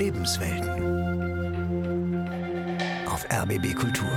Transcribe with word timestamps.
Lebenswelten. 0.00 0.70
Auf 3.06 3.26
RBB 3.30 3.74
Kultur. 3.74 4.08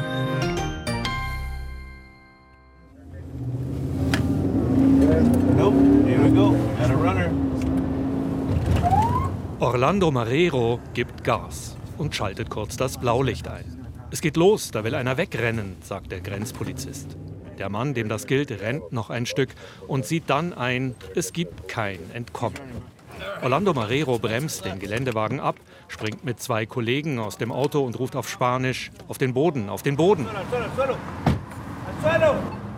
Orlando 9.60 10.10
Marrero 10.10 10.80
gibt 10.94 11.26
Gas 11.26 11.76
und 11.98 12.16
schaltet 12.16 12.50
kurz 12.50 12.78
das 12.78 12.98
Blaulicht 12.98 13.50
ein. 13.50 13.86
Es 14.10 14.22
geht 14.22 14.38
los, 14.38 14.72
da 14.72 14.86
will 14.86 14.96
einer 14.96 15.18
wegrennen, 15.18 15.76
sagt 15.82 16.14
der 16.14 16.22
Grenzpolizist. 16.22 17.18
Der 17.60 17.68
Mann, 17.68 17.94
dem 17.94 18.08
das 18.08 18.26
gilt, 18.26 18.52
rennt 18.52 18.94
noch 18.94 19.10
ein 19.10 19.26
Stück 19.26 19.50
und 19.90 20.06
sieht 20.06 20.30
dann 20.30 20.54
ein, 20.54 20.96
es 21.14 21.34
gibt 21.34 21.68
kein 21.68 22.00
Entkommen. 22.14 22.94
Orlando 23.42 23.74
Marrero 23.74 24.20
bremst 24.20 24.66
den 24.66 24.80
Geländewagen 24.80 25.40
ab, 25.40 25.56
springt 25.94 26.26
mit 26.26 26.40
zwei 26.40 26.66
Kollegen 26.66 27.20
aus 27.20 27.38
dem 27.38 27.52
Auto 27.52 27.82
und 27.82 27.98
ruft 28.00 28.16
auf 28.16 28.28
Spanisch: 28.28 28.92
Auf 29.08 29.20
den 29.20 29.34
Boden, 29.34 29.70
auf 29.70 29.84
den 29.84 29.96
Boden! 29.96 30.28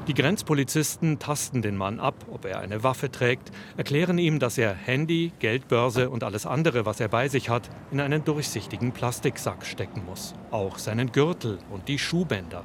Die 0.08 0.14
Grenzpolizisten 0.14 1.18
tasten 1.18 1.64
den 1.64 1.78
Mann 1.78 2.00
ab, 2.00 2.14
ob 2.32 2.46
er 2.46 2.60
eine 2.60 2.84
Waffe 2.84 3.10
trägt, 3.10 3.52
erklären 3.76 4.20
ihm, 4.20 4.38
dass 4.38 4.58
er 4.60 4.74
Handy, 4.74 5.32
Geldbörse 5.40 6.12
und 6.12 6.24
alles 6.24 6.46
andere, 6.46 6.86
was 6.86 7.00
er 7.00 7.08
bei 7.08 7.28
sich 7.28 7.50
hat, 7.50 7.70
in 7.90 8.00
einen 8.00 8.24
durchsichtigen 8.24 8.92
Plastiksack 8.92 9.66
stecken 9.66 10.04
muss. 10.06 10.36
Auch 10.52 10.78
seinen 10.78 11.12
Gürtel 11.12 11.58
und 11.72 11.88
die 11.88 11.98
Schuhbänder. 11.98 12.64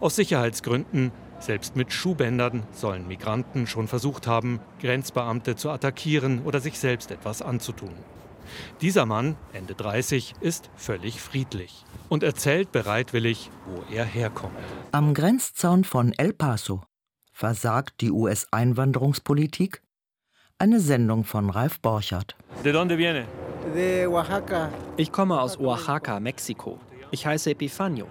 Aus 0.00 0.16
Sicherheitsgründen 0.16 1.12
selbst 1.38 1.76
mit 1.76 1.92
Schuhbändern 1.92 2.64
sollen 2.72 3.06
Migranten 3.06 3.66
schon 3.66 3.86
versucht 3.86 4.26
haben, 4.26 4.58
Grenzbeamte 4.80 5.54
zu 5.54 5.70
attackieren 5.70 6.42
oder 6.44 6.60
sich 6.60 6.78
selbst 6.78 7.10
etwas 7.10 7.42
anzutun. 7.42 7.92
Dieser 8.80 9.06
Mann, 9.06 9.36
Ende 9.52 9.74
30, 9.74 10.34
ist 10.40 10.70
völlig 10.76 11.20
friedlich 11.20 11.84
und 12.08 12.22
erzählt 12.22 12.72
bereitwillig, 12.72 13.50
wo 13.66 13.82
er 13.94 14.04
herkommt. 14.04 14.56
Am 14.92 15.14
Grenzzaun 15.14 15.84
von 15.84 16.12
El 16.16 16.32
Paso 16.32 16.82
versagt 17.32 18.00
die 18.00 18.10
US-Einwanderungspolitik? 18.10 19.82
Eine 20.58 20.80
Sendung 20.80 21.24
von 21.24 21.50
Ralf 21.50 21.80
Borchardt. 21.80 22.36
De 22.64 22.72
dónde 22.72 22.96
viene? 22.96 23.26
De 23.74 24.06
Oaxaca. 24.06 24.68
Ich 24.96 25.10
komme 25.10 25.40
aus 25.40 25.58
Oaxaca, 25.58 26.20
Mexiko. 26.20 26.78
Ich 27.10 27.26
heiße 27.26 27.50
Epifanio. 27.50 28.06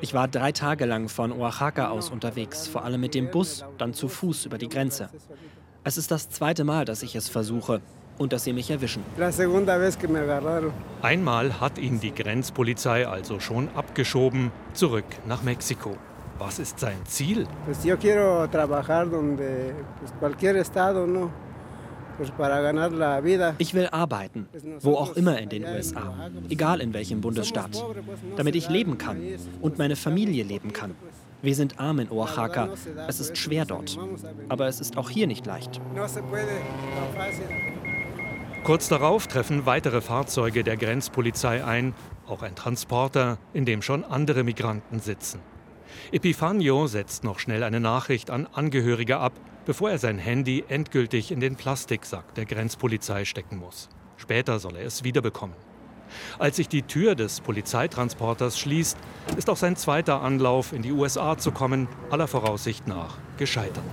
Ich 0.00 0.12
war 0.12 0.28
drei 0.28 0.52
Tage 0.52 0.84
lang 0.84 1.08
von 1.08 1.32
Oaxaca 1.32 1.88
aus 1.88 2.10
unterwegs, 2.10 2.68
vor 2.68 2.84
allem 2.84 3.00
mit 3.00 3.14
dem 3.14 3.30
Bus, 3.30 3.64
dann 3.78 3.94
zu 3.94 4.08
Fuß 4.08 4.44
über 4.44 4.58
die 4.58 4.68
Grenze. 4.68 5.08
Es 5.84 5.96
ist 5.96 6.10
das 6.10 6.28
zweite 6.28 6.64
Mal, 6.64 6.84
dass 6.84 7.02
ich 7.02 7.14
es 7.16 7.28
versuche 7.28 7.80
und 8.18 8.32
dass 8.32 8.44
sie 8.44 8.52
mich 8.52 8.70
erwischen. 8.70 9.02
Einmal 11.02 11.60
hat 11.60 11.78
ihn 11.78 12.00
die 12.00 12.14
Grenzpolizei 12.14 13.06
also 13.06 13.40
schon 13.40 13.68
abgeschoben, 13.74 14.50
zurück 14.72 15.04
nach 15.26 15.42
Mexiko. 15.42 15.96
Was 16.38 16.58
ist 16.58 16.78
sein 16.78 16.98
Ziel? 17.06 17.46
Ich 23.58 23.74
will 23.74 23.88
arbeiten, 23.90 24.48
wo 24.80 24.94
auch 24.96 25.16
immer 25.16 25.38
in 25.38 25.48
den 25.48 25.64
USA, 25.64 26.30
egal 26.48 26.80
in 26.80 26.94
welchem 26.94 27.20
Bundesstaat, 27.20 27.82
damit 28.36 28.56
ich 28.56 28.68
leben 28.68 28.98
kann 28.98 29.20
und 29.60 29.78
meine 29.78 29.96
Familie 29.96 30.44
leben 30.44 30.72
kann. 30.72 30.94
Wir 31.42 31.54
sind 31.54 31.78
arm 31.78 32.00
in 32.00 32.10
Oaxaca, 32.10 32.70
es 33.06 33.20
ist 33.20 33.36
schwer 33.36 33.66
dort, 33.66 33.98
aber 34.48 34.66
es 34.66 34.80
ist 34.80 34.96
auch 34.96 35.10
hier 35.10 35.26
nicht 35.26 35.44
leicht. 35.46 35.80
Kurz 38.66 38.88
darauf 38.88 39.28
treffen 39.28 39.64
weitere 39.64 40.00
Fahrzeuge 40.00 40.64
der 40.64 40.76
Grenzpolizei 40.76 41.64
ein, 41.64 41.94
auch 42.26 42.42
ein 42.42 42.56
Transporter, 42.56 43.38
in 43.52 43.64
dem 43.64 43.80
schon 43.80 44.02
andere 44.02 44.42
Migranten 44.42 44.98
sitzen. 44.98 45.38
Epifanio 46.10 46.88
setzt 46.88 47.22
noch 47.22 47.38
schnell 47.38 47.62
eine 47.62 47.78
Nachricht 47.78 48.28
an 48.28 48.48
Angehörige 48.52 49.18
ab, 49.18 49.34
bevor 49.66 49.90
er 49.90 49.98
sein 49.98 50.18
Handy 50.18 50.64
endgültig 50.66 51.30
in 51.30 51.38
den 51.38 51.54
Plastiksack 51.54 52.34
der 52.34 52.44
Grenzpolizei 52.44 53.24
stecken 53.24 53.58
muss. 53.58 53.88
Später 54.16 54.58
soll 54.58 54.74
er 54.74 54.86
es 54.86 55.04
wiederbekommen. 55.04 55.54
Als 56.40 56.56
sich 56.56 56.68
die 56.68 56.82
Tür 56.82 57.14
des 57.14 57.42
Polizeitransporters 57.42 58.58
schließt, 58.58 58.98
ist 59.36 59.48
auch 59.48 59.56
sein 59.56 59.76
zweiter 59.76 60.22
Anlauf, 60.22 60.72
in 60.72 60.82
die 60.82 60.90
USA 60.90 61.38
zu 61.38 61.52
kommen, 61.52 61.86
aller 62.10 62.26
Voraussicht 62.26 62.88
nach 62.88 63.16
gescheitert. 63.36 63.84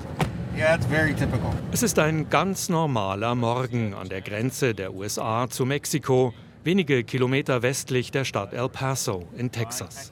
Es 1.72 1.81
ist 1.81 1.97
ein 1.97 2.30
ganz 2.30 2.69
normaler 2.69 3.34
Morgen 3.34 3.96
an 3.96 4.08
der 4.08 4.22
Grenze 4.22 4.75
der 4.75 4.94
USA 4.94 5.47
zu 5.50 5.66
Mexiko, 5.66 6.34
wenige 6.64 7.03
Kilometer 7.03 7.64
westlich 7.64 8.12
der 8.12 8.24
Stadt 8.24 8.53
El 8.53 8.69
Paso 8.69 9.28
in 9.36 9.52
Texas. 9.52 10.12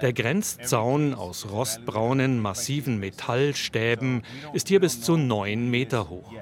Der 0.00 0.14
Grenzzaun 0.14 1.12
aus 1.12 1.50
rostbraunen, 1.50 2.40
massiven 2.40 2.98
Metallstäben 2.98 4.22
ist 4.54 4.68
hier 4.68 4.80
bis 4.80 5.02
zu 5.02 5.18
neun 5.18 5.70
Meter 5.70 6.08
hoch. 6.08 6.32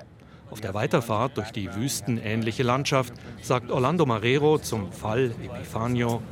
Auf 0.50 0.60
der 0.60 0.74
Weiterfahrt 0.74 1.36
durch 1.36 1.50
die 1.50 1.74
wüstenähnliche 1.74 2.62
Landschaft 2.62 3.14
sagt 3.42 3.72
Orlando 3.72 4.06
Marrero 4.06 4.58
zum 4.58 4.92
Fall 4.92 5.32
Epifanio. 5.42 6.22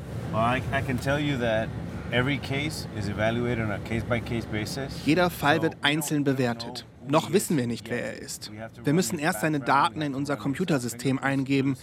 Jeder 5.05 5.31
Fall 5.31 5.63
wird 5.63 5.77
einzeln 5.83 6.23
bewertet. 6.23 6.87
Noch 7.09 7.33
wissen 7.33 7.57
wir 7.57 7.67
nicht, 7.67 7.91
wer 7.91 8.05
er 8.05 8.23
ist. 8.23 8.51
Wir 8.85 8.93
müssen 8.93 9.19
erst 9.19 9.41
seine 9.41 9.61
Daten 9.61 10.03
in 10.03 10.15
unser 10.15 10.37
Computersystem 10.37 11.19
eingeben. 11.19 11.77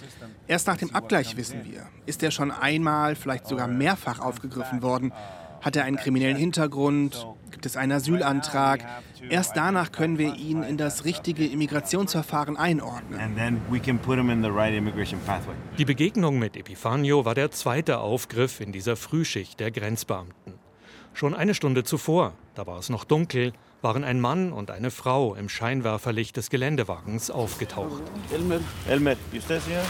Erst 0.47 0.67
nach 0.67 0.77
dem 0.77 0.93
Abgleich 0.95 1.37
wissen 1.37 1.65
wir, 1.65 1.87
ist 2.05 2.23
er 2.23 2.31
schon 2.31 2.51
einmal, 2.51 3.15
vielleicht 3.15 3.47
sogar 3.47 3.67
mehrfach 3.67 4.19
aufgegriffen 4.19 4.81
worden. 4.81 5.13
Hat 5.61 5.75
er 5.75 5.83
einen 5.83 5.97
kriminellen 5.97 6.37
Hintergrund? 6.37 7.27
Gibt 7.51 7.65
es 7.65 7.75
einen 7.75 7.91
Asylantrag? 7.91 8.85
Erst 9.29 9.57
danach 9.57 9.91
können 9.91 10.17
wir 10.17 10.35
ihn 10.35 10.63
in 10.63 10.77
das 10.77 11.03
richtige 11.03 11.45
Immigrationsverfahren 11.45 12.55
einordnen. 12.55 13.19
Die 15.77 15.85
Begegnung 15.85 16.39
mit 16.39 16.55
Epifanio 16.55 17.25
war 17.25 17.35
der 17.35 17.51
zweite 17.51 17.99
Aufgriff 17.99 18.61
in 18.61 18.71
dieser 18.71 18.95
Frühschicht 18.95 19.59
der 19.59 19.71
Grenzbeamten. 19.71 20.48
Schon 21.13 21.33
eine 21.33 21.53
Stunde 21.53 21.83
zuvor, 21.83 22.33
da 22.55 22.65
war 22.65 22.79
es 22.79 22.89
noch 22.89 23.03
dunkel, 23.03 23.53
waren 23.81 24.03
ein 24.03 24.19
Mann 24.19 24.51
und 24.51 24.71
eine 24.71 24.91
Frau 24.91 25.35
im 25.35 25.49
Scheinwerferlicht 25.49 26.37
des 26.37 26.49
Geländewagens 26.49 27.31
aufgetaucht. 27.31 28.03
Elmer, 28.31 28.59
Elmer, 28.87 29.15
¿y 29.31 29.37
usted, 29.37 29.61
señor? 29.61 29.83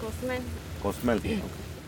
Cosmel. 0.00 0.40
Cosmel. 0.82 1.18
Okay. 1.18 1.40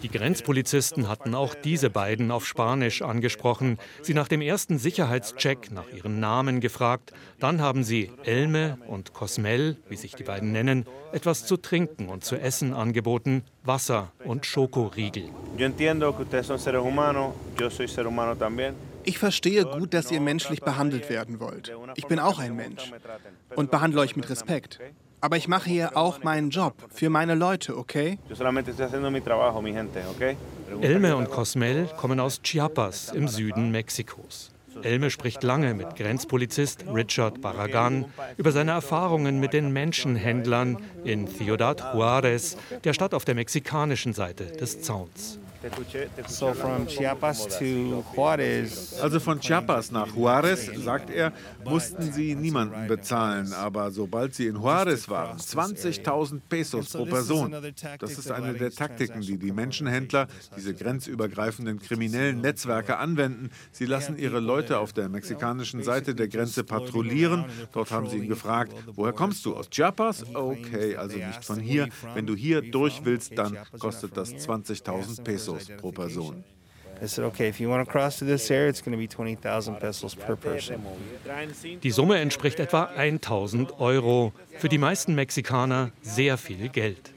Die 0.02 0.08
Grenzpolizisten 0.08 1.08
hatten 1.08 1.34
auch 1.34 1.54
diese 1.54 1.90
beiden 1.90 2.30
auf 2.30 2.46
Spanisch 2.46 3.02
angesprochen, 3.02 3.78
sie 4.02 4.14
nach 4.14 4.28
dem 4.28 4.40
ersten 4.40 4.78
Sicherheitscheck 4.78 5.70
nach 5.70 5.88
ihren 5.92 6.20
Namen 6.20 6.60
gefragt. 6.60 7.12
Dann 7.38 7.60
haben 7.60 7.84
sie 7.84 8.10
Elme 8.24 8.78
und 8.86 9.12
Cosmel, 9.12 9.76
wie 9.88 9.96
sich 9.96 10.14
die 10.14 10.22
beiden 10.22 10.52
nennen, 10.52 10.86
etwas 11.12 11.44
zu 11.44 11.56
trinken 11.56 12.08
und 12.08 12.24
zu 12.24 12.36
essen 12.36 12.72
angeboten, 12.72 13.42
Wasser 13.62 14.12
und 14.24 14.46
Schokoriegel. 14.46 15.24
Ich 19.04 19.18
verstehe 19.18 19.64
gut, 19.64 19.94
dass 19.94 20.10
ihr 20.10 20.20
menschlich 20.20 20.60
behandelt 20.60 21.10
werden 21.10 21.40
wollt. 21.40 21.72
Ich 21.96 22.06
bin 22.06 22.18
auch 22.18 22.38
ein 22.38 22.56
Mensch 22.56 22.92
und 23.56 23.70
behandle 23.70 24.00
euch 24.00 24.16
mit 24.16 24.28
Respekt. 24.30 24.78
Aber 25.20 25.36
ich 25.36 25.48
mache 25.48 25.68
hier 25.68 25.96
auch 25.96 26.22
meinen 26.22 26.50
Job 26.50 26.74
für 26.88 27.10
meine 27.10 27.34
Leute, 27.34 27.76
okay? 27.76 28.18
Elme 30.80 31.16
und 31.16 31.30
Cosmel 31.30 31.88
kommen 31.96 32.20
aus 32.20 32.40
Chiapas 32.42 33.12
im 33.12 33.28
Süden 33.28 33.70
Mexikos. 33.70 34.50
Elme 34.82 35.10
spricht 35.10 35.42
lange 35.42 35.74
mit 35.74 35.96
Grenzpolizist 35.96 36.84
Richard 36.92 37.40
Barragan 37.40 38.06
über 38.36 38.52
seine 38.52 38.70
Erfahrungen 38.70 39.40
mit 39.40 39.52
den 39.52 39.72
Menschenhändlern 39.72 40.78
in 41.04 41.28
Ciudad 41.28 41.82
Juárez, 41.94 42.56
der 42.84 42.94
Stadt 42.94 43.12
auf 43.12 43.24
der 43.24 43.34
mexikanischen 43.34 44.14
Seite 44.14 44.44
des 44.44 44.80
Zauns. 44.80 45.38
So 46.26 46.54
from 46.54 46.86
Chiapas 46.86 47.46
to 47.58 48.02
Juarez. 48.14 48.98
Also 48.98 49.20
von 49.20 49.38
Chiapas 49.40 49.90
nach 49.90 50.06
Juarez, 50.16 50.70
sagt 50.82 51.10
er, 51.10 51.34
mussten 51.64 52.10
sie 52.12 52.34
niemanden 52.34 52.86
bezahlen. 52.88 53.52
Aber 53.52 53.90
sobald 53.90 54.34
sie 54.34 54.46
in 54.46 54.56
Juarez 54.56 55.10
waren, 55.10 55.36
20.000 55.36 56.40
Pesos 56.48 56.92
pro 56.92 57.04
Person. 57.04 57.54
Das 57.98 58.12
ist 58.12 58.30
eine 58.30 58.54
der 58.54 58.70
Taktiken, 58.70 59.20
die 59.20 59.36
die 59.36 59.52
Menschenhändler, 59.52 60.28
diese 60.56 60.72
grenzübergreifenden 60.72 61.78
kriminellen 61.78 62.40
Netzwerke 62.40 62.96
anwenden. 62.96 63.50
Sie 63.70 63.84
lassen 63.84 64.16
ihre 64.16 64.40
Leute 64.40 64.78
auf 64.78 64.94
der 64.94 65.10
mexikanischen 65.10 65.82
Seite 65.82 66.14
der 66.14 66.28
Grenze 66.28 66.64
patrouillieren. 66.64 67.44
Dort 67.72 67.90
haben 67.90 68.08
sie 68.08 68.16
ihn 68.16 68.28
gefragt, 68.28 68.72
woher 68.94 69.12
kommst 69.12 69.44
du? 69.44 69.54
Aus 69.54 69.68
Chiapas? 69.68 70.24
Okay, 70.32 70.96
also 70.96 71.18
nicht 71.18 71.44
von 71.44 71.60
hier. 71.60 71.88
Wenn 72.14 72.26
du 72.26 72.34
hier 72.34 72.62
durch 72.62 73.04
willst, 73.04 73.36
dann 73.36 73.58
kostet 73.78 74.16
das 74.16 74.32
20.000 74.32 75.22
Pesos 75.22 75.49
pro 75.78 75.92
Person. 75.92 76.44
I 77.02 77.06
said, 77.06 77.24
okay, 77.24 77.48
if 77.48 77.58
you 77.58 77.70
want 77.70 77.86
to 77.86 77.90
cross 77.90 78.18
to 78.18 78.26
this 78.26 78.50
area, 78.50 78.68
it's 78.68 78.82
going 78.82 78.92
to 78.92 78.98
be 78.98 79.08
20,000 79.08 79.80
pesos 79.80 80.14
per 80.14 80.36
person. 80.36 80.76
Die 81.82 81.90
Summe 81.90 82.18
entspricht 82.18 82.60
etwa 82.60 82.90
1000 82.94 83.80
Euro. 83.80 84.34
Für 84.58 84.68
die 84.68 84.76
meisten 84.76 85.14
Mexikaner 85.14 85.92
sehr 86.02 86.36
viel 86.36 86.68
Geld. 86.68 87.14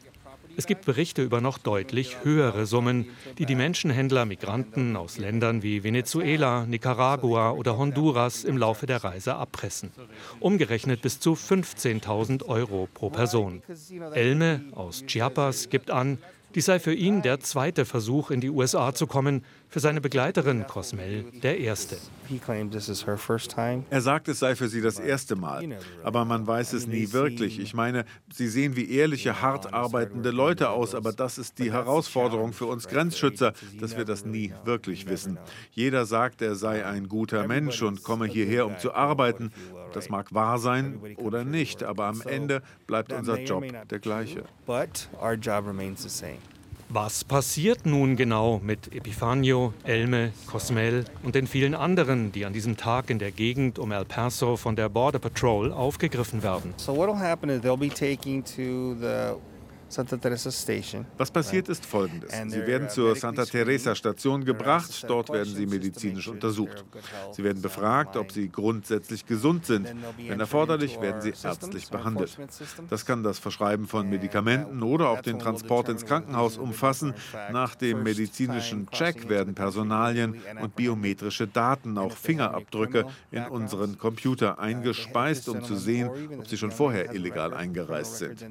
Es 0.56 0.68
gibt 0.68 0.86
Berichte 0.86 1.24
über 1.24 1.42
noch 1.42 1.58
deutlich 1.58 2.24
höhere 2.24 2.68
Summen, 2.68 3.08
die 3.40 3.46
die 3.46 3.56
Menschenhändler 3.56 4.26
Migranten 4.26 4.96
aus 4.96 5.18
Ländern 5.18 5.64
wie 5.64 5.84
Venezuela, 5.84 6.66
Nicaragua 6.68 7.52
oder 7.52 7.78
Honduras 7.78 8.44
im 8.44 8.58
Laufe 8.58 8.86
der 8.86 9.04
Reise 9.04 9.36
abpressen. 9.36 9.92
Umgerechnet 10.40 11.02
bis 11.02 11.20
zu 11.20 11.34
15.000 11.34 12.46
Euro 12.46 12.88
pro 12.94 13.10
Person. 13.10 13.64
Elme 14.14 14.62
aus 14.76 15.04
Chiapas 15.08 15.70
gibt 15.70 15.90
an, 15.90 16.20
dies 16.56 16.66
sei 16.66 16.80
für 16.80 16.94
ihn 16.94 17.22
der 17.22 17.40
zweite 17.40 17.86
Versuch, 17.86 18.32
in 18.32 18.42
die 18.42 18.50
USA 18.50 18.94
zu 18.94 19.08
kommen, 19.08 19.44
für 19.74 19.80
seine 19.80 20.02
Begleiterin 20.02 20.68
Cosmel 20.68 21.26
der 21.42 21.58
erste. 21.58 21.98
Er 23.90 24.02
sagt, 24.02 24.28
es 24.28 24.38
sei 24.38 24.56
für 24.56 24.68
sie 24.68 24.82
das 24.82 25.00
erste 25.00 25.36
Mal, 25.36 25.80
aber 26.04 26.26
man 26.26 26.46
weiß 26.46 26.74
es 26.74 26.86
nie 26.86 27.12
wirklich. 27.12 27.60
Ich 27.60 27.74
meine, 27.74 28.06
sie 28.32 28.50
sehen 28.50 28.76
wie 28.76 28.92
ehrliche, 28.92 29.42
hart 29.42 29.74
arbeitende 29.74 30.30
Leute 30.30 30.70
aus, 30.70 30.94
aber 30.94 31.12
das 31.12 31.40
ist 31.40 31.58
die 31.58 31.72
Herausforderung 31.72 32.54
für 32.54 32.68
uns 32.68 32.88
Grenzschützer, 32.88 33.54
dass 33.80 33.98
wir 33.98 34.06
das 34.06 34.26
nie 34.26 34.54
wirklich 34.64 35.08
wissen. 35.10 35.40
Jeder 35.72 36.06
sagt, 36.06 36.44
er 36.44 36.54
sei 36.54 36.86
ein 36.86 37.08
guter 37.10 37.48
Mensch 37.48 37.82
und 37.82 38.04
komme 38.04 38.28
hierher, 38.28 38.68
um 38.68 38.78
zu 38.78 38.94
arbeiten. 38.94 39.52
Das 39.92 40.08
mag 40.08 40.36
wahr 40.36 40.60
sein 40.60 41.02
oder 41.18 41.44
nicht, 41.44 41.82
aber 41.82 42.06
am 42.06 42.22
Ende 42.22 42.62
bleibt 42.86 43.12
unser 43.12 43.40
Job 43.40 43.64
der 43.90 44.00
gleiche. 44.00 44.44
Was 46.96 47.24
passiert 47.24 47.88
nun 47.88 48.16
genau 48.18 48.62
mit 48.64 48.94
Epifanio, 48.94 49.74
Elme, 49.84 50.32
Cosmel 50.46 51.06
und 51.24 51.34
den 51.34 51.48
vielen 51.48 51.74
anderen, 51.74 52.32
die 52.32 52.46
an 52.46 52.54
diesem 52.54 52.78
Tag 52.78 53.10
in 53.10 53.18
der 53.18 53.32
Gegend 53.32 53.80
um 53.80 53.92
El 53.92 54.06
Paso 54.06 54.58
von 54.58 54.76
der 54.76 54.90
Border 54.90 55.18
Patrol 55.18 55.72
aufgegriffen 55.72 56.44
werden? 56.44 56.76
So 56.78 56.94
what'll 56.94 57.18
happen 57.18 57.50
is 57.50 57.62
they'll 57.62 57.76
be 57.76 57.90
taking 57.90 58.44
to 58.44 58.94
the 59.02 59.34
Santa 59.94 60.18
Teresa 60.18 60.50
Station. 60.50 61.06
Was 61.20 61.30
passiert 61.30 61.70
ist 61.70 61.86
folgendes. 61.86 62.32
Sie 62.48 62.66
werden 62.66 62.90
zur 62.90 63.16
Santa 63.16 63.46
Teresa 63.46 63.94
Station 63.94 64.44
gebracht, 64.44 65.06
dort 65.08 65.30
werden 65.30 65.54
sie 65.54 65.68
medizinisch 65.68 66.28
untersucht. 66.28 66.84
Sie 67.32 67.44
werden 67.44 67.62
befragt, 67.62 68.18
ob 68.18 68.32
sie 68.32 68.50
grundsätzlich 68.50 69.28
gesund 69.28 69.68
sind. 69.68 69.88
Wenn 70.18 70.40
erforderlich, 70.40 71.00
werden 71.00 71.22
sie 71.22 71.34
ärztlich 71.44 71.90
behandelt. 71.90 72.36
Das 72.90 73.06
kann 73.06 73.22
das 73.22 73.38
Verschreiben 73.38 73.88
von 73.88 74.10
Medikamenten 74.10 74.82
oder 74.82 75.10
auch 75.10 75.22
den 75.22 75.38
Transport 75.38 75.90
ins 75.90 76.06
Krankenhaus 76.06 76.58
umfassen. 76.58 77.14
Nach 77.52 77.76
dem 77.76 78.02
medizinischen 78.02 78.90
Check 78.90 79.30
werden 79.30 79.54
Personalien 79.54 80.42
und 80.60 80.76
biometrische 80.76 81.46
Daten, 81.46 82.00
auch 82.00 82.18
Fingerabdrücke, 82.18 83.06
in 83.30 83.46
unseren 83.46 84.00
Computer 84.00 84.58
eingespeist, 84.58 85.50
um 85.50 85.64
zu 85.64 85.76
sehen, 85.76 86.10
ob 86.40 86.48
sie 86.48 86.58
schon 86.58 86.72
vorher 86.72 87.14
illegal 87.14 87.54
eingereist 87.54 88.18
sind. 88.18 88.44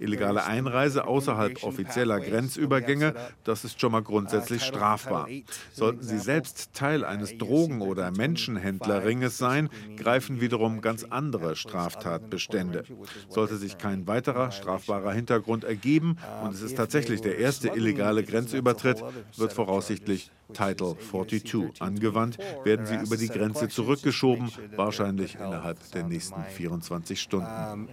Illegale 0.00 0.44
Einreise 0.44 0.79
Einreise 0.80 1.06
außerhalb 1.06 1.62
offizieller 1.62 2.20
Grenzübergänge, 2.20 3.14
das 3.44 3.64
ist 3.64 3.78
schon 3.80 3.92
mal 3.92 4.02
grundsätzlich 4.02 4.62
strafbar. 4.62 5.28
Sollten 5.72 6.02
Sie 6.02 6.18
selbst 6.18 6.72
Teil 6.72 7.04
eines 7.04 7.36
Drogen- 7.36 7.82
oder 7.82 8.10
Menschenhändlerringes 8.10 9.36
sein, 9.36 9.68
greifen 9.96 10.40
wiederum 10.40 10.80
ganz 10.80 11.04
andere 11.04 11.54
Straftatbestände. 11.54 12.84
Sollte 13.28 13.56
sich 13.56 13.76
kein 13.76 14.06
weiterer 14.06 14.52
strafbarer 14.52 15.12
Hintergrund 15.12 15.64
ergeben 15.64 16.16
und 16.42 16.54
es 16.54 16.62
ist 16.62 16.78
tatsächlich 16.78 17.20
der 17.20 17.38
erste 17.38 17.68
illegale 17.68 18.24
Grenzübertritt, 18.24 19.02
wird 19.36 19.52
voraussichtlich 19.52 20.30
Title 20.54 20.96
42 21.10 21.82
angewandt, 21.82 22.38
werden 22.64 22.86
sie 22.86 22.96
über 22.96 23.18
die 23.18 23.28
Grenze 23.28 23.68
zurückgeschoben, 23.68 24.50
wahrscheinlich 24.76 25.34
innerhalb 25.34 25.78
der 25.92 26.04
nächsten 26.04 26.42
24 26.42 27.20
Stunden 27.20 27.88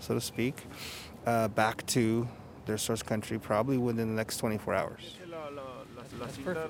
so 0.00 0.14
to 0.14 0.20
speak, 0.20 0.54
uh, 1.26 1.48
back 1.48 1.86
to 1.88 2.26
their 2.66 2.78
source 2.78 3.04
country 3.04 3.38
probably 3.38 3.78
within 3.78 4.08
the 4.08 4.14
next 4.14 4.40
24 4.40 4.74
hours. 4.74 5.16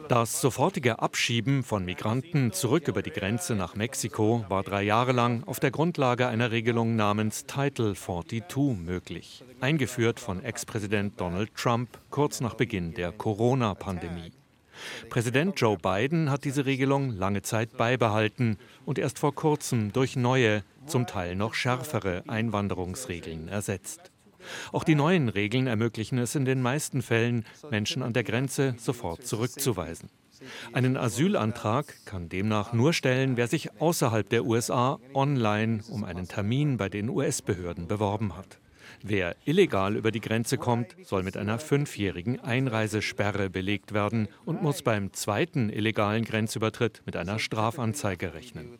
Das 0.08 0.40
sofortige 0.40 0.98
Abschieben 0.98 1.62
von 1.62 1.84
Migranten 1.84 2.52
zurück 2.52 2.88
über 2.88 3.02
die 3.02 3.10
Grenze 3.10 3.54
nach 3.54 3.74
Mexiko 3.74 4.44
war 4.48 4.62
drei 4.62 4.82
Jahre 4.82 5.12
lang 5.12 5.44
auf 5.44 5.60
der 5.60 5.70
Grundlage 5.70 6.28
einer 6.28 6.50
Regelung 6.50 6.94
namens 6.96 7.46
Title 7.46 7.94
42 7.94 8.76
möglich, 8.78 9.44
eingeführt 9.60 10.20
von 10.20 10.42
Ex-Präsident 10.44 11.18
Donald 11.20 11.54
Trump 11.54 11.88
kurz 12.10 12.40
nach 12.40 12.54
Beginn 12.54 12.92
der 12.92 13.12
Corona-Pandemie. 13.12 14.32
Präsident 15.08 15.60
Joe 15.60 15.76
Biden 15.76 16.30
hat 16.30 16.44
diese 16.44 16.66
Regelung 16.66 17.10
lange 17.10 17.42
Zeit 17.42 17.76
beibehalten 17.76 18.58
und 18.84 18.98
erst 18.98 19.18
vor 19.18 19.34
kurzem 19.34 19.92
durch 19.92 20.16
neue, 20.16 20.62
zum 20.86 21.06
Teil 21.06 21.36
noch 21.36 21.54
schärfere 21.54 22.24
Einwanderungsregeln 22.28 23.48
ersetzt. 23.48 24.10
Auch 24.72 24.84
die 24.84 24.94
neuen 24.94 25.28
Regeln 25.28 25.66
ermöglichen 25.66 26.18
es 26.18 26.34
in 26.34 26.44
den 26.44 26.62
meisten 26.62 27.02
Fällen, 27.02 27.44
Menschen 27.70 28.02
an 28.02 28.12
der 28.12 28.24
Grenze 28.24 28.74
sofort 28.78 29.26
zurückzuweisen. 29.26 30.08
Einen 30.72 30.96
Asylantrag 30.96 31.94
kann 32.06 32.28
demnach 32.28 32.72
nur 32.72 32.94
stellen, 32.94 33.36
wer 33.36 33.46
sich 33.46 33.80
außerhalb 33.80 34.28
der 34.28 34.46
USA 34.46 34.98
online 35.12 35.82
um 35.90 36.04
einen 36.04 36.28
Termin 36.28 36.78
bei 36.78 36.88
den 36.88 37.10
US-Behörden 37.10 37.88
beworben 37.88 38.36
hat. 38.36 38.58
Wer 39.02 39.36
illegal 39.44 39.96
über 39.96 40.10
die 40.10 40.20
Grenze 40.20 40.58
kommt, 40.58 40.94
soll 41.02 41.22
mit 41.22 41.36
einer 41.36 41.58
fünfjährigen 41.58 42.40
Einreisesperre 42.40 43.48
belegt 43.48 43.94
werden 43.94 44.28
und 44.44 44.62
muss 44.62 44.82
beim 44.82 45.12
zweiten 45.12 45.70
illegalen 45.70 46.24
Grenzübertritt 46.24 47.02
mit 47.06 47.16
einer 47.16 47.38
Strafanzeige 47.38 48.34
rechnen. 48.34 48.78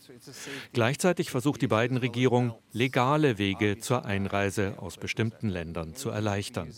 Gleichzeitig 0.73 1.31
versucht 1.31 1.63
die 1.63 1.69
beiden 1.69 1.97
Regierung, 1.97 2.55
legale 2.73 3.39
Wege 3.39 3.79
zur 3.79 4.05
Einreise 4.05 4.75
aus 4.79 4.99
bestimmten 4.99 5.49
Ländern 5.49 5.95
zu 5.95 6.11
erleichtern. 6.11 6.71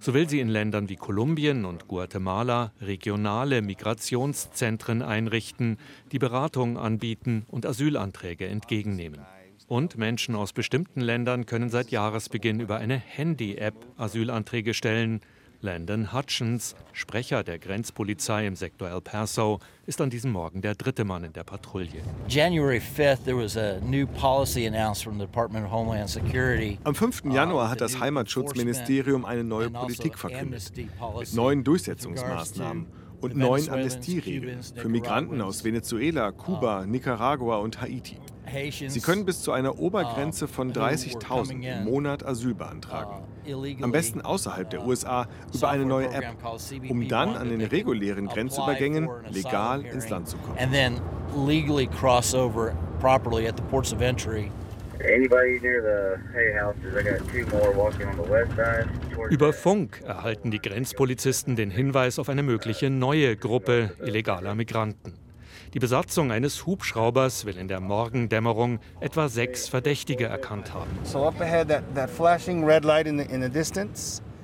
So 0.00 0.12
will 0.12 0.28
sie 0.28 0.40
in 0.40 0.48
Ländern 0.48 0.88
wie 0.88 0.96
Kolumbien 0.96 1.64
und 1.64 1.88
Guatemala 1.88 2.72
regionale 2.80 3.62
Migrationszentren 3.62 5.00
einrichten, 5.02 5.78
die 6.12 6.18
Beratung 6.18 6.76
anbieten 6.76 7.46
und 7.48 7.64
Asylanträge 7.64 8.46
entgegennehmen. 8.46 9.20
Und 9.72 9.96
Menschen 9.96 10.34
aus 10.34 10.52
bestimmten 10.52 11.00
Ländern 11.00 11.46
können 11.46 11.70
seit 11.70 11.90
Jahresbeginn 11.90 12.60
über 12.60 12.76
eine 12.76 12.98
Handy-App 12.98 13.74
Asylanträge 13.96 14.74
stellen. 14.74 15.22
Landon 15.62 16.12
Hutchins, 16.12 16.74
Sprecher 16.92 17.42
der 17.42 17.58
Grenzpolizei 17.58 18.46
im 18.46 18.54
Sektor 18.54 18.90
El 18.90 19.00
Paso, 19.00 19.60
ist 19.86 20.02
an 20.02 20.10
diesem 20.10 20.30
Morgen 20.30 20.60
der 20.60 20.74
dritte 20.74 21.06
Mann 21.06 21.24
in 21.24 21.32
der 21.32 21.44
Patrouille. 21.44 22.02
January 22.28 22.82
5th 22.82 23.24
there 23.24 23.38
was 23.38 23.56
a 23.56 23.80
new 23.80 24.06
policy 24.06 24.66
announced 24.66 25.04
from 25.04 25.14
the 25.14 25.24
Department 25.24 25.64
of 25.64 25.72
Homeland 25.72 26.10
Security. 26.10 26.78
Am 26.84 26.94
5. 26.94 27.32
Januar 27.32 27.70
hat 27.70 27.80
das 27.80 27.98
Heimatschutzministerium 27.98 29.24
eine 29.24 29.42
neue 29.42 29.70
Politik 29.70 30.18
verkündet 30.18 30.70
mit 30.76 31.32
neuen 31.32 31.64
Durchsetzungsmaßnahmen 31.64 33.01
und 33.22 33.36
neuen 33.36 33.70
Amnestieregeln 33.70 34.60
für 34.62 34.88
Migranten 34.88 35.40
aus 35.40 35.64
Venezuela, 35.64 36.30
Kuba, 36.32 36.84
Nicaragua 36.86 37.56
und 37.56 37.80
Haiti. 37.80 38.18
Sie 38.88 39.00
können 39.00 39.24
bis 39.24 39.40
zu 39.42 39.52
einer 39.52 39.78
Obergrenze 39.78 40.46
von 40.48 40.72
30.000 40.72 41.78
im 41.78 41.84
Monat 41.84 42.26
Asyl 42.26 42.54
beantragen. 42.54 43.22
Am 43.80 43.92
besten 43.92 44.20
außerhalb 44.20 44.68
der 44.68 44.84
USA 44.86 45.26
über 45.54 45.70
eine 45.70 45.86
neue 45.86 46.08
App, 46.12 46.36
um 46.88 47.08
dann 47.08 47.36
an 47.36 47.48
den 47.48 47.62
regulären 47.62 48.26
Grenzübergängen 48.26 49.08
legal 49.30 49.82
ins 49.86 50.08
Land 50.10 50.28
zu 50.28 50.36
kommen. 50.38 50.58
Über 59.30 59.52
Funk 59.52 60.00
erhalten 60.06 60.50
die 60.50 60.60
Grenzpolizisten 60.60 61.56
den 61.56 61.70
Hinweis 61.70 62.18
auf 62.18 62.28
eine 62.28 62.42
mögliche 62.42 62.88
neue 62.88 63.36
Gruppe 63.36 63.90
illegaler 64.00 64.54
Migranten. 64.54 65.14
Die 65.74 65.78
Besatzung 65.78 66.30
eines 66.30 66.66
Hubschraubers 66.66 67.46
will 67.46 67.56
in 67.56 67.66
der 67.66 67.80
Morgendämmerung 67.80 68.78
etwa 69.00 69.28
sechs 69.28 69.68
Verdächtige 69.68 70.26
erkannt 70.26 70.72
haben. 70.72 70.90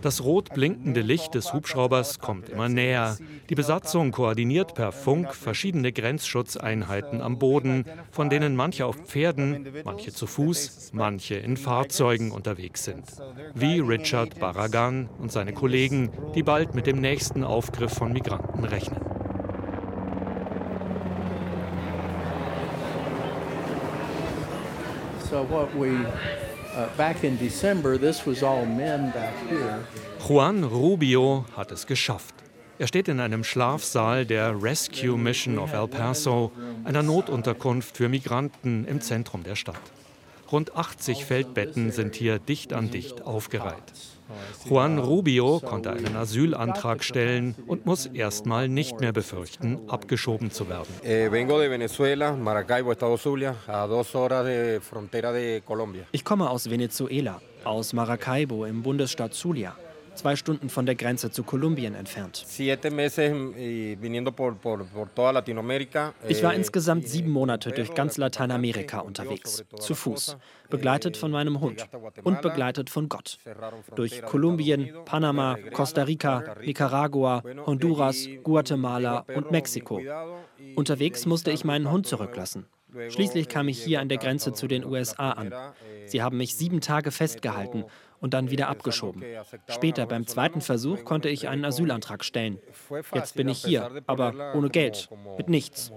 Das 0.01 0.23
rot 0.23 0.55
blinkende 0.55 1.01
Licht 1.01 1.35
des 1.35 1.53
Hubschraubers 1.53 2.21
kommt 2.21 2.49
immer 2.49 2.69
näher. 2.69 3.17
Die 3.51 3.57
Besatzung 3.57 4.13
koordiniert 4.13 4.75
per 4.75 4.93
Funk 4.93 5.35
verschiedene 5.35 5.91
Grenzschutzeinheiten 5.93 7.21
am 7.21 7.39
Boden, 7.39 7.85
von 8.13 8.31
denen 8.31 8.55
manche 8.55 8.87
auf 8.87 8.97
Pferden, 8.97 9.67
manche 9.85 10.13
zu 10.13 10.29
Fuß, 10.29 10.91
manche 10.93 11.35
in 11.35 11.57
Fahrzeugen 11.57 12.31
unterwegs 12.31 12.85
sind. 12.85 13.07
Wie 13.55 13.81
Richard 13.81 14.39
Barragan 14.39 15.09
und 15.19 15.33
seine 15.33 15.53
Kollegen, 15.53 16.11
die 16.35 16.45
bald 16.45 16.77
mit 16.77 16.87
dem 16.87 17.01
nächsten 17.01 17.43
Aufgriff 17.43 17.93
von 17.93 18.13
Migranten 18.13 18.65
rechnen. 18.65 19.01
So 25.29 25.45
what 25.51 25.69
we 25.75 26.07
Juan 30.29 30.65
Rubio 30.65 31.45
hat 31.57 31.73
es 31.73 31.87
geschafft. 31.87 32.35
Er 32.79 32.87
steht 32.87 33.09
in 33.09 33.19
einem 33.19 33.43
Schlafsaal 33.43 34.25
der 34.25 34.63
Rescue 34.63 35.19
Mission 35.19 35.59
of 35.59 35.73
El 35.73 35.89
Paso, 35.89 36.53
einer 36.85 37.03
Notunterkunft 37.03 37.97
für 37.97 38.09
Migranten 38.09 38.85
im 38.87 39.01
Zentrum 39.01 39.43
der 39.43 39.57
Stadt. 39.57 39.81
Rund 40.53 40.77
80 40.77 41.25
Feldbetten 41.25 41.91
sind 41.91 42.15
hier 42.15 42.39
dicht 42.39 42.73
an 42.73 42.91
dicht 42.91 43.23
aufgereiht. 43.23 43.93
Juan 44.69 44.99
Rubio 44.99 45.61
konnte 45.61 45.91
einen 45.91 46.17
Asylantrag 46.17 47.03
stellen 47.03 47.55
und 47.67 47.87
muss 47.87 48.07
erstmal 48.07 48.69
nicht 48.69 49.01
mehr 49.01 49.13
befürchten, 49.13 49.79
abgeschoben 49.89 50.51
zu 50.51 50.69
werden. 50.69 50.89
Eh, 51.03 51.31
ich 56.13 56.25
komme 56.25 56.51
aus 56.51 56.71
Venezuela, 56.71 57.41
aus 57.65 57.93
Maracaibo 57.93 58.65
im 58.65 58.83
Bundesstaat 58.83 59.35
Zulia 59.35 59.77
zwei 60.19 60.37
Stunden 60.37 60.69
von 60.69 60.85
der 60.85 60.95
Grenze 60.95 61.31
zu 61.31 61.43
Kolumbien 61.45 61.95
entfernt. 61.95 62.45
Ich 66.29 66.43
war 66.43 66.55
insgesamt 66.55 67.09
sieben 67.09 67.31
Monate 67.31 67.71
durch 67.71 67.95
ganz 67.95 68.17
Lateinamerika 68.17 68.99
unterwegs, 69.01 69.65
zu 69.79 69.95
Fuß, 69.95 70.37
begleitet 70.69 71.17
von 71.17 71.31
meinem 71.31 71.61
Hund 71.61 71.87
und 72.25 72.43
begleitet 72.43 72.91
von 72.91 73.09
Gott. 73.09 73.39
Durch 73.95 74.23
Kolumbien, 74.23 74.93
Panama, 75.05 75.57
Costa 75.73 76.03
Rica, 76.03 76.57
Nicaragua, 76.61 77.43
Honduras, 77.65 78.29
Guatemala 78.43 79.25
und 79.35 79.51
Mexiko. 79.51 80.01
Unterwegs 80.75 81.27
musste 81.27 81.51
ich 81.51 81.65
meinen 81.65 81.91
Hund 81.91 82.07
zurücklassen. 82.07 82.67
Schließlich 83.09 83.49
kam 83.49 83.69
ich 83.69 83.83
hier 83.83 84.01
an 84.01 84.09
der 84.09 84.19
Grenze 84.19 84.53
zu 84.53 84.67
den 84.67 84.85
USA 84.85 85.33
an. 85.33 85.53
Sie 86.07 86.23
haben 86.23 86.39
mich 86.39 86.57
sieben 86.57 86.81
Tage 86.81 87.11
festgehalten 87.11 87.85
und 88.21 88.35
dann 88.35 88.51
wieder 88.51 88.69
abgeschoben. 88.69 89.23
Später, 89.69 90.07
beim 90.07 90.27
zweiten 90.27 90.61
Versuch, 90.61 91.05
konnte 91.05 91.29
ich 91.29 91.49
einen 91.49 91.65
Asylantrag 91.65 92.25
stellen. 92.25 92.59
Jetzt 93.15 93.35
bin 93.35 93.49
ich 93.49 93.65
hier, 93.65 94.03
aber 94.07 94.55
ohne 94.55 94.71
Geld, 94.71 95.09
mit 95.37 95.49
nichts. 95.49 95.93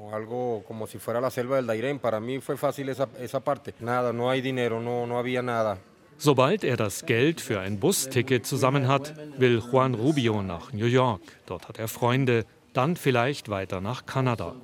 Sobald 6.17 6.63
er 6.63 6.77
das 6.77 7.07
Geld 7.07 7.41
für 7.41 7.59
ein 7.59 7.79
Busticket 7.79 8.45
zusammen 8.45 8.87
hat, 8.87 9.15
will 9.39 9.59
Juan 9.59 9.95
Rubio 9.95 10.43
nach 10.43 10.71
New 10.71 10.85
York. 10.85 11.21
Dort 11.47 11.67
hat 11.67 11.79
er 11.79 11.87
Freunde, 11.87 12.45
dann 12.73 12.95
vielleicht 12.95 13.49
weiter 13.49 13.81
nach 13.81 14.05
Kanada. 14.05 14.55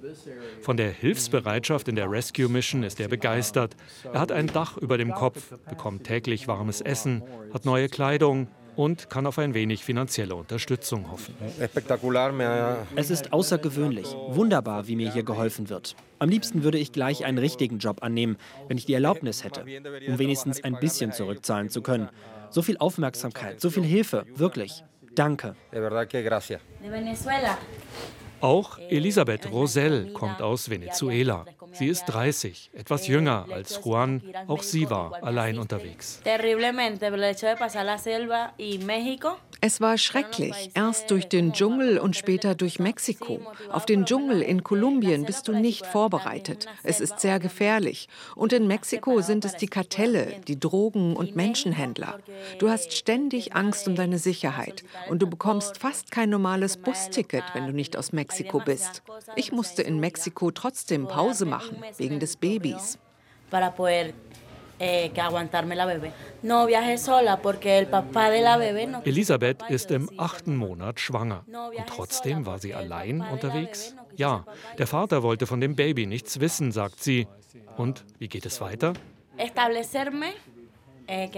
Von 0.62 0.78
der 0.78 0.92
Hilfsbereitschaft 0.92 1.88
in 1.88 1.96
der 1.96 2.10
Rescue 2.10 2.48
Mission 2.48 2.84
ist 2.84 3.00
er 3.00 3.08
begeistert. 3.08 3.76
Er 4.12 4.20
hat 4.20 4.32
ein 4.32 4.48
Dach 4.48 4.78
über 4.78 4.98
dem 4.98 5.14
Kopf, 5.14 5.54
bekommt 5.70 6.06
täglich 6.06 6.48
warmes 6.48 6.82
Essen, 6.82 7.24
hat 7.54 7.66
neue 7.66 7.90
Kleidung 7.90 8.48
und 8.78 9.10
kann 9.10 9.26
auf 9.26 9.40
ein 9.40 9.54
wenig 9.54 9.84
finanzielle 9.84 10.36
Unterstützung 10.36 11.12
hoffen. 11.12 11.36
Es 12.96 13.10
ist 13.10 13.34
außergewöhnlich, 13.34 14.08
wunderbar, 14.30 14.88
wie 14.88 14.96
mir 14.96 15.12
hier 15.12 15.24
geholfen 15.24 15.70
wird. 15.70 15.96
Am 16.20 16.30
liebsten 16.30 16.64
würde 16.64 16.78
ich 16.78 16.92
gleich 16.92 17.26
einen 17.26 17.40
richtigen 17.40 17.80
Job 17.80 18.04
annehmen, 18.04 18.38
wenn 18.68 18.78
ich 18.78 18.86
die 18.86 18.94
Erlaubnis 18.94 19.44
hätte, 19.44 19.66
um 20.08 20.20
wenigstens 20.20 20.64
ein 20.64 20.80
bisschen 20.80 21.12
zurückzahlen 21.12 21.70
zu 21.70 21.82
können. 21.82 22.10
So 22.50 22.62
viel 22.62 22.78
Aufmerksamkeit, 22.78 23.60
so 23.60 23.70
viel 23.70 23.84
Hilfe, 23.84 24.26
wirklich. 24.36 24.84
Danke. 25.18 25.56
Auch 28.40 28.78
Elisabeth 28.78 29.52
Rosell 29.52 30.14
kommt 30.14 30.44
aus 30.44 30.70
Venezuela. 30.70 31.46
Sie 31.72 31.88
ist 31.88 32.06
30, 32.06 32.70
etwas 32.76 33.08
jünger 33.08 33.48
als 33.52 33.82
Juan. 33.84 34.22
Auch 34.46 34.62
sie 34.62 34.88
war 34.92 35.24
allein 35.24 35.58
unterwegs. 35.58 36.22
Es 39.68 39.82
war 39.82 39.98
schrecklich, 39.98 40.72
erst 40.76 41.12
durch 41.12 41.28
den 41.28 41.52
Dschungel 41.52 42.00
und 42.00 42.16
später 42.16 42.56
durch 42.56 42.80
Mexiko. 42.80 43.42
Auf 43.70 43.86
den 43.86 44.06
Dschungel 44.06 44.42
in 44.42 44.64
Kolumbien 44.64 45.26
bist 45.26 45.50
du 45.50 45.52
nicht 45.52 45.86
vorbereitet. 45.86 46.68
Es 46.84 47.02
ist 47.02 47.20
sehr 47.20 47.38
gefährlich. 47.38 48.08
Und 48.34 48.54
in 48.54 48.66
Mexiko 48.66 49.20
sind 49.20 49.44
es 49.44 49.58
die 49.58 49.68
Kartelle, 49.68 50.36
die 50.48 50.58
Drogen- 50.58 51.18
und 51.18 51.36
Menschenhändler. 51.36 52.18
Du 52.60 52.70
hast 52.70 52.94
ständig 52.94 53.58
Angst 53.58 53.90
um 53.90 53.96
deine 53.96 54.20
Sicherheit 54.20 54.86
und 55.10 55.22
du 55.22 55.28
bekommst 55.28 55.80
fast 55.80 56.12
kein 56.12 56.30
normales 56.30 56.78
Busticket, 56.78 57.44
wenn 57.54 57.68
du 57.68 57.74
nicht 57.74 57.98
aus 57.98 58.14
Mexiko 58.14 58.62
bist. 58.64 59.04
Ich 59.36 59.52
musste 59.52 59.82
in 59.82 60.00
Mexiko 60.00 60.50
trotzdem 60.52 61.10
Pause 61.10 61.46
machen, 61.46 61.84
wegen 61.98 62.22
des 62.22 62.38
Babys. 62.38 63.00
Eh, 64.80 65.10
Elisabeth 69.06 69.64
ist 69.70 69.92
im 69.92 70.10
achten 70.18 70.56
Monat 70.56 71.00
schwanger. 71.00 71.44
Und 71.48 71.88
trotzdem 71.88 72.46
war 72.46 72.60
sie 72.60 72.76
allein 72.76 73.22
unterwegs? 73.22 73.96
Ja, 74.16 74.46
der 74.78 74.88
Vater 74.88 75.24
wollte 75.24 75.48
von 75.48 75.62
dem 75.62 75.76
Baby 75.76 76.06
nichts 76.06 76.40
wissen, 76.40 76.72
sagt 76.72 77.04
sie. 77.04 77.28
Und 77.76 78.06
wie 78.20 78.28
geht 78.28 78.46
es 78.46 78.62
weiter? 78.62 78.94
Eh, 81.08 81.30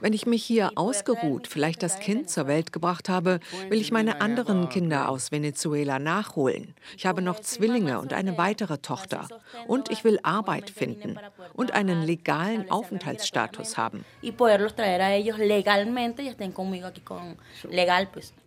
Wenn 0.00 0.12
ich 0.12 0.26
mich 0.26 0.44
hier 0.44 0.70
ausgeruht, 0.76 1.46
vielleicht 1.48 1.82
das 1.82 1.98
Kind 1.98 2.30
zur 2.30 2.46
Welt 2.46 2.72
gebracht 2.72 3.08
habe, 3.08 3.40
will 3.68 3.80
ich 3.80 3.90
meine 3.90 4.20
anderen 4.20 4.68
Kinder 4.68 5.08
aus 5.08 5.32
Venezuela 5.32 5.98
nachholen. 5.98 6.74
Ich 6.96 7.04
habe 7.04 7.20
noch 7.20 7.40
Zwillinge 7.40 7.98
und 7.98 8.12
eine 8.12 8.38
weitere 8.38 8.78
Tochter. 8.78 9.26
Und 9.66 9.90
ich 9.90 10.04
will 10.04 10.20
Arbeit 10.22 10.70
finden 10.70 11.18
und 11.54 11.72
einen 11.72 12.02
legalen 12.02 12.70
Aufenthaltsstatus 12.70 13.76
haben. 13.76 14.04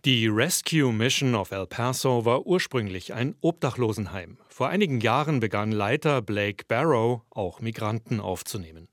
Die 0.04 0.28
Rescue 0.28 0.92
Mission 0.92 1.34
of 1.34 1.50
El 1.50 1.66
Paso 1.66 2.24
war 2.24 2.46
ursprünglich 2.46 3.12
ein 3.12 3.34
Obdachlosenheim. 3.42 4.38
Vor 4.56 4.70
einigen 4.70 5.00
Jahren 5.00 5.38
begann 5.38 5.70
Leiter 5.70 6.22
Blake 6.22 6.64
Barrow 6.66 7.20
auch 7.28 7.60
Migranten 7.60 8.20
aufzunehmen. 8.20 8.88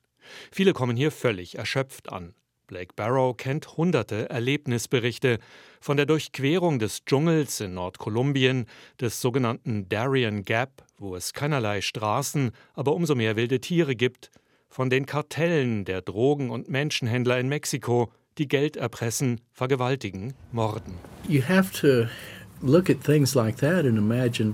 Viele 0.52 0.74
kommen 0.74 0.98
hier 0.98 1.10
völlig 1.10 1.58
erschöpft 1.58 2.12
an. 2.12 2.34
Blake 2.68 2.94
Barrow 2.98 3.38
kennt 3.38 3.78
hunderte 3.78 4.30
Erlebnisberichte 4.30 5.40
von 5.80 5.96
der 5.96 6.06
Durchquerung 6.06 6.80
des 6.80 7.06
Dschungels 7.06 7.62
in 7.62 7.76
Nordkolumbien, 7.76 8.66
des 9.00 9.22
sogenannten 9.22 9.88
Darien 9.88 10.44
Gap, 10.44 10.84
wo 10.98 11.16
es 11.16 11.32
keinerlei 11.32 11.80
Straßen, 11.80 12.52
aber 12.74 12.94
umso 12.94 13.16
mehr 13.16 13.38
wilde 13.38 13.62
Tiere 13.62 13.96
gibt, 13.96 14.32
von 14.68 14.90
den 14.90 15.06
Kartellen 15.06 15.86
der 15.86 16.02
Drogen- 16.02 16.50
und 16.50 16.68
Menschenhändler 16.68 17.40
in 17.40 17.48
Mexiko, 17.48 18.12
die 18.38 18.50
Geld 18.50 18.76
erpressen, 18.76 19.40
vergewaltigen, 19.54 20.34
morden. 20.52 20.96
You 21.30 21.42
have 21.48 21.72
to 21.80 22.10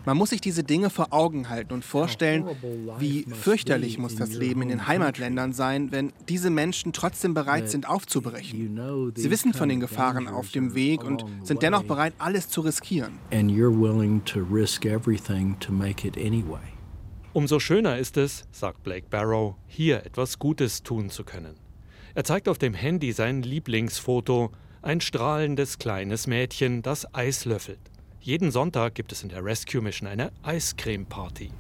man 0.06 0.18
muss 0.18 0.32
sich 0.32 0.42
diese 0.42 0.64
Dinge 0.64 0.90
vor 0.90 1.14
Augen 1.14 1.48
halten 1.48 1.74
und 1.74 1.86
vorstellen, 1.86 2.44
wie 2.98 3.24
fürchterlich 3.24 4.00
muss 4.00 4.16
das 4.16 4.34
Leben 4.34 4.64
in 4.64 4.70
den 4.70 4.88
Heimatländern 4.88 5.54
sein, 5.54 5.92
wenn 5.92 6.12
diese 6.28 6.50
Menschen 6.50 6.92
trotzdem 6.92 7.36
bereit 7.36 7.70
sind, 7.70 7.88
aufzubrechen. 7.88 9.12
Sie 9.16 9.30
wissen 9.30 9.54
von 9.54 9.70
den 9.70 9.80
Gefahren 9.80 10.28
auf 10.28 10.50
dem 10.50 10.74
Weg 10.74 11.04
und 11.04 11.24
sind 11.44 11.62
dennoch 11.62 11.84
bereit, 11.84 12.14
alles 12.18 12.50
zu 12.50 12.62
riskieren. 12.62 13.20
Umso 17.32 17.60
schöner 17.60 18.00
ist 18.00 18.18
es, 18.18 18.46
sagt 18.52 18.82
Blake 18.82 19.06
Barrow, 19.08 19.54
hier 19.68 20.04
etwas 20.04 20.40
Gutes 20.40 20.82
tun 20.82 21.12
zu 21.12 21.24
können. 21.24 21.56
Er 22.16 22.24
zeigt 22.24 22.50
auf 22.50 22.58
dem 22.58 22.74
Handy 22.74 23.12
sein 23.12 23.44
Lieblingsfoto, 23.44 24.52
ein 24.82 25.00
strahlendes 25.00 25.78
kleines 25.78 26.26
Mädchen, 26.26 26.82
das 26.82 27.14
Eis 27.14 27.46
löffelt. 27.46 27.89
Jeden 28.22 28.52
Sonntag 28.52 28.96
gibt 28.96 29.14
es 29.14 29.24
in 29.24 29.30
der 29.30 29.46
Rescue 29.46 29.82
Mission 29.82 30.06
eine 30.08 30.34
Eiscreme-Party. 30.44 31.52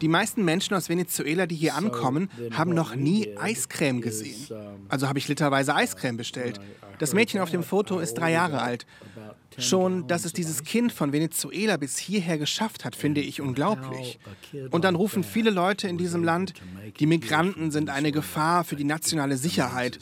Die 0.00 0.08
meisten 0.08 0.44
Menschen 0.44 0.74
aus 0.74 0.88
Venezuela, 0.88 1.46
die 1.46 1.56
hier 1.56 1.74
ankommen, 1.74 2.30
haben 2.52 2.72
noch 2.72 2.94
nie 2.94 3.36
Eiscreme 3.36 4.00
gesehen. 4.00 4.46
Also 4.88 5.08
habe 5.08 5.18
ich 5.18 5.26
literweise 5.26 5.74
Eiscreme 5.74 6.16
bestellt. 6.16 6.60
Das 7.00 7.14
Mädchen 7.14 7.40
auf 7.40 7.50
dem 7.50 7.64
Foto 7.64 7.98
ist 7.98 8.14
drei 8.14 8.30
Jahre 8.30 8.62
alt. 8.62 8.86
Schon, 9.58 10.06
dass 10.06 10.24
es 10.24 10.32
dieses 10.32 10.64
Kind 10.64 10.92
von 10.92 11.12
Venezuela 11.12 11.78
bis 11.78 11.96
hierher 11.96 12.38
geschafft 12.38 12.84
hat, 12.84 12.94
finde 12.94 13.22
ich 13.22 13.40
unglaublich. 13.40 14.18
Und 14.70 14.84
dann 14.84 14.94
rufen 14.94 15.24
viele 15.24 15.50
Leute 15.50 15.88
in 15.88 15.98
diesem 15.98 16.22
Land, 16.22 16.54
die 17.00 17.06
Migranten 17.06 17.70
sind 17.70 17.90
eine 17.90 18.12
Gefahr 18.12 18.64
für 18.64 18.76
die 18.76 18.84
nationale 18.84 19.36
Sicherheit. 19.36 19.98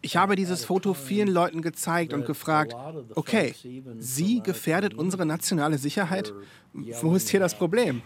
Ich 0.00 0.16
habe 0.16 0.36
dieses 0.36 0.64
Foto 0.64 0.94
vielen 0.94 1.28
Leuten 1.28 1.60
gezeigt 1.60 2.12
und 2.12 2.24
gefragt, 2.24 2.74
okay, 3.16 3.52
sie 3.98 4.40
gefährdet 4.42 4.94
unsere 4.94 5.26
nationale 5.26 5.76
Sicherheit? 5.76 6.32
Wo 7.02 7.16
ist 7.16 7.28
hier 7.28 7.40
das 7.40 7.56
Problem? 7.56 8.02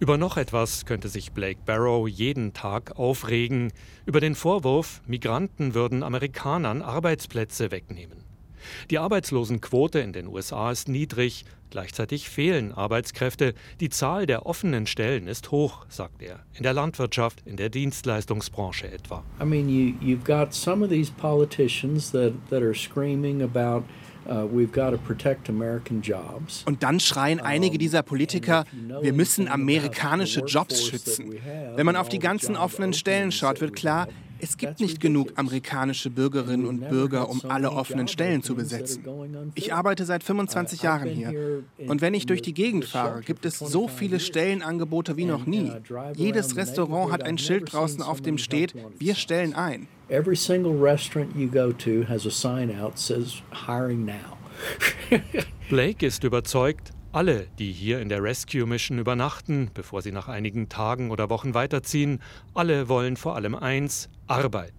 Über 0.00 0.18
noch 0.18 0.36
etwas 0.36 0.84
könnte 0.86 1.08
sich 1.08 1.32
Blake 1.32 1.60
Barrow 1.64 2.08
jeden 2.08 2.54
Tag 2.54 2.98
aufregen, 2.98 3.72
über 4.06 4.18
den 4.18 4.34
Vorwurf, 4.34 5.02
Migranten 5.06 5.74
würden 5.74 6.02
Amerikanern 6.02 6.82
Arbeitsplätze 6.82 7.70
wegnehmen. 7.70 8.21
Die 8.90 8.98
Arbeitslosenquote 8.98 10.00
in 10.00 10.12
den 10.12 10.26
USA 10.26 10.70
ist 10.70 10.88
niedrig, 10.88 11.44
gleichzeitig 11.70 12.28
fehlen 12.28 12.72
Arbeitskräfte. 12.72 13.54
Die 13.80 13.88
Zahl 13.88 14.26
der 14.26 14.46
offenen 14.46 14.86
Stellen 14.86 15.26
ist 15.26 15.50
hoch, 15.50 15.86
sagt 15.88 16.22
er, 16.22 16.40
in 16.54 16.62
der 16.62 16.74
Landwirtschaft, 16.74 17.42
in 17.46 17.56
der 17.56 17.70
Dienstleistungsbranche 17.70 18.90
etwa. 18.92 19.24
I 19.40 19.44
mean, 19.44 19.68
you, 19.68 19.94
you've 20.00 20.24
got 20.24 20.54
some 20.54 20.84
of 20.84 20.90
these 20.90 21.10
politicians 21.10 22.12
that, 22.12 22.32
that 22.50 22.62
are 22.62 22.74
screaming 22.74 23.42
about 23.42 23.84
Uh, 24.24 24.48
Und 26.64 26.82
dann 26.84 27.00
schreien 27.00 27.40
einige 27.40 27.76
dieser 27.76 28.04
Politiker, 28.04 28.64
wir 29.00 29.12
müssen 29.12 29.48
amerikanische 29.48 30.42
Jobs 30.42 30.86
schützen. 30.86 31.34
Wenn 31.74 31.84
man 31.84 31.96
auf 31.96 32.08
die 32.08 32.20
ganzen 32.20 32.56
offenen 32.56 32.92
Stellen 32.92 33.32
schaut, 33.32 33.60
wird 33.60 33.74
klar, 33.74 34.06
es 34.42 34.56
gibt 34.56 34.80
nicht 34.80 35.00
genug 35.00 35.32
amerikanische 35.36 36.10
Bürgerinnen 36.10 36.66
und 36.66 36.88
Bürger, 36.88 37.28
um 37.28 37.40
alle 37.48 37.70
offenen 37.70 38.08
Stellen 38.08 38.42
zu 38.42 38.56
besetzen. 38.56 39.04
Ich 39.54 39.72
arbeite 39.72 40.04
seit 40.04 40.24
25 40.24 40.82
Jahren 40.82 41.08
hier. 41.08 41.62
Und 41.86 42.00
wenn 42.00 42.12
ich 42.12 42.26
durch 42.26 42.42
die 42.42 42.52
Gegend 42.52 42.84
fahre, 42.84 43.20
gibt 43.20 43.44
es 43.46 43.60
so 43.60 43.86
viele 43.86 44.18
Stellenangebote 44.18 45.16
wie 45.16 45.26
noch 45.26 45.46
nie. 45.46 45.70
Jedes 46.16 46.56
Restaurant 46.56 47.12
hat 47.12 47.22
ein 47.22 47.38
Schild 47.38 47.72
draußen, 47.72 48.02
auf 48.02 48.20
dem 48.20 48.36
steht, 48.36 48.74
wir 48.98 49.14
stellen 49.14 49.54
ein. 49.54 49.86
Every 50.08 50.36
single 50.36 50.72
restaurant 50.72 51.34
you 51.36 51.48
go 51.48 51.72
to 51.72 52.06
has 52.08 52.26
a 52.26 52.30
sign 52.30 52.70
out 52.76 52.98
says 52.98 53.40
hiring 53.66 54.04
now. 54.04 54.36
Blake 55.70 56.04
ist 56.04 56.24
überzeugt, 56.24 56.90
alle, 57.12 57.46
die 57.58 57.72
hier 57.72 58.00
in 58.00 58.08
der 58.08 58.22
Rescue 58.22 58.64
Mission 58.66 58.98
übernachten, 58.98 59.70
bevor 59.74 60.00
sie 60.00 60.12
nach 60.12 60.28
einigen 60.28 60.70
Tagen 60.70 61.10
oder 61.10 61.28
Wochen 61.28 61.52
weiterziehen, 61.52 62.20
alle 62.54 62.88
wollen 62.88 63.16
vor 63.16 63.36
allem 63.36 63.54
eins, 63.54 64.08
Arbeit. 64.26 64.74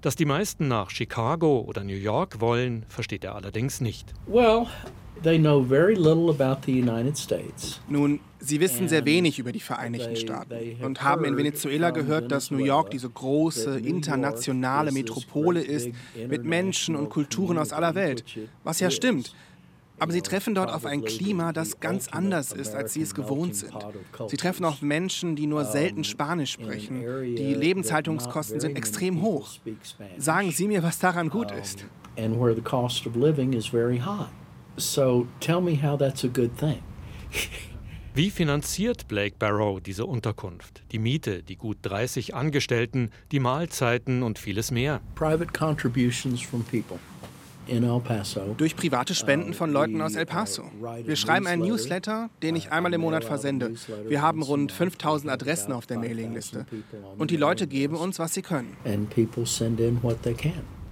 Dass 0.00 0.14
die 0.14 0.24
meisten 0.24 0.68
nach 0.68 0.90
Chicago 0.90 1.60
oder 1.66 1.82
New 1.82 1.94
York 1.94 2.40
wollen, 2.40 2.84
versteht 2.88 3.24
er 3.24 3.34
allerdings 3.34 3.80
nicht. 3.80 4.14
Well, 4.26 4.66
they 5.22 5.38
know 5.38 5.62
very 5.62 5.94
little 5.94 6.30
about 6.30 6.60
the 6.66 6.80
United 6.80 7.16
States. 7.16 7.80
Nun, 7.88 8.20
sie 8.38 8.60
wissen 8.60 8.88
sehr 8.88 9.04
wenig 9.04 9.38
über 9.38 9.52
die 9.52 9.60
Vereinigten 9.60 10.16
Staaten 10.16 10.76
und 10.82 11.02
haben 11.02 11.24
in 11.24 11.36
Venezuela 11.36 11.90
gehört, 11.90 12.30
dass 12.30 12.50
New 12.50 12.64
York 12.64 12.90
diese 12.90 13.08
große 13.08 13.80
internationale 13.80 14.92
Metropole 14.92 15.60
ist 15.60 15.88
mit 16.28 16.44
Menschen 16.44 16.94
und 16.94 17.08
Kulturen 17.08 17.58
aus 17.58 17.72
aller 17.72 17.94
Welt, 17.94 18.24
was 18.62 18.80
ja 18.80 18.90
stimmt. 18.90 19.34
Aber 19.98 20.12
sie 20.12 20.20
treffen 20.20 20.54
dort 20.54 20.70
auf 20.70 20.84
ein 20.84 21.04
Klima, 21.04 21.52
das 21.52 21.80
ganz 21.80 22.08
anders 22.08 22.52
ist, 22.52 22.74
als 22.74 22.92
sie 22.92 23.02
es 23.02 23.14
gewohnt 23.14 23.56
sind. 23.56 23.74
Sie 24.28 24.36
treffen 24.36 24.64
auf 24.64 24.82
Menschen, 24.82 25.36
die 25.36 25.46
nur 25.46 25.64
selten 25.64 26.04
Spanisch 26.04 26.52
sprechen. 26.52 27.02
Die 27.24 27.54
Lebenshaltungskosten 27.54 28.60
sind 28.60 28.76
extrem 28.76 29.22
hoch. 29.22 29.50
Sagen 30.18 30.50
Sie 30.50 30.68
mir, 30.68 30.82
was 30.82 30.98
daran 30.98 31.30
gut 31.30 31.50
ist. 31.52 31.86
Wie 38.16 38.30
finanziert 38.30 39.08
Blake 39.08 39.36
Barrow 39.38 39.78
diese 39.78 40.06
Unterkunft? 40.06 40.82
Die 40.90 40.98
Miete, 40.98 41.42
die 41.42 41.56
gut 41.56 41.76
30 41.82 42.34
Angestellten, 42.34 43.10
die 43.30 43.40
Mahlzeiten 43.40 44.22
und 44.22 44.38
vieles 44.38 44.70
mehr. 44.70 45.02
Private 45.14 45.52
contributions 45.52 46.40
from 46.40 46.64
people. 46.64 46.98
Durch 48.56 48.76
private 48.76 49.14
Spenden 49.14 49.54
von 49.54 49.72
Leuten 49.72 50.00
aus 50.00 50.14
El 50.14 50.26
Paso. 50.26 50.64
Wir 51.04 51.16
schreiben 51.16 51.46
einen 51.46 51.62
Newsletter, 51.62 52.30
den 52.42 52.56
ich 52.56 52.70
einmal 52.72 52.94
im 52.94 53.00
Monat 53.00 53.24
versende. 53.24 53.74
Wir 54.06 54.22
haben 54.22 54.42
rund 54.42 54.72
5000 54.72 55.30
Adressen 55.30 55.72
auf 55.72 55.86
der 55.86 55.98
Mailingliste. 55.98 56.66
Und 57.18 57.30
die 57.30 57.36
Leute 57.36 57.66
geben 57.66 57.96
uns, 57.96 58.18
was 58.18 58.34
sie 58.34 58.42
können. 58.42 58.76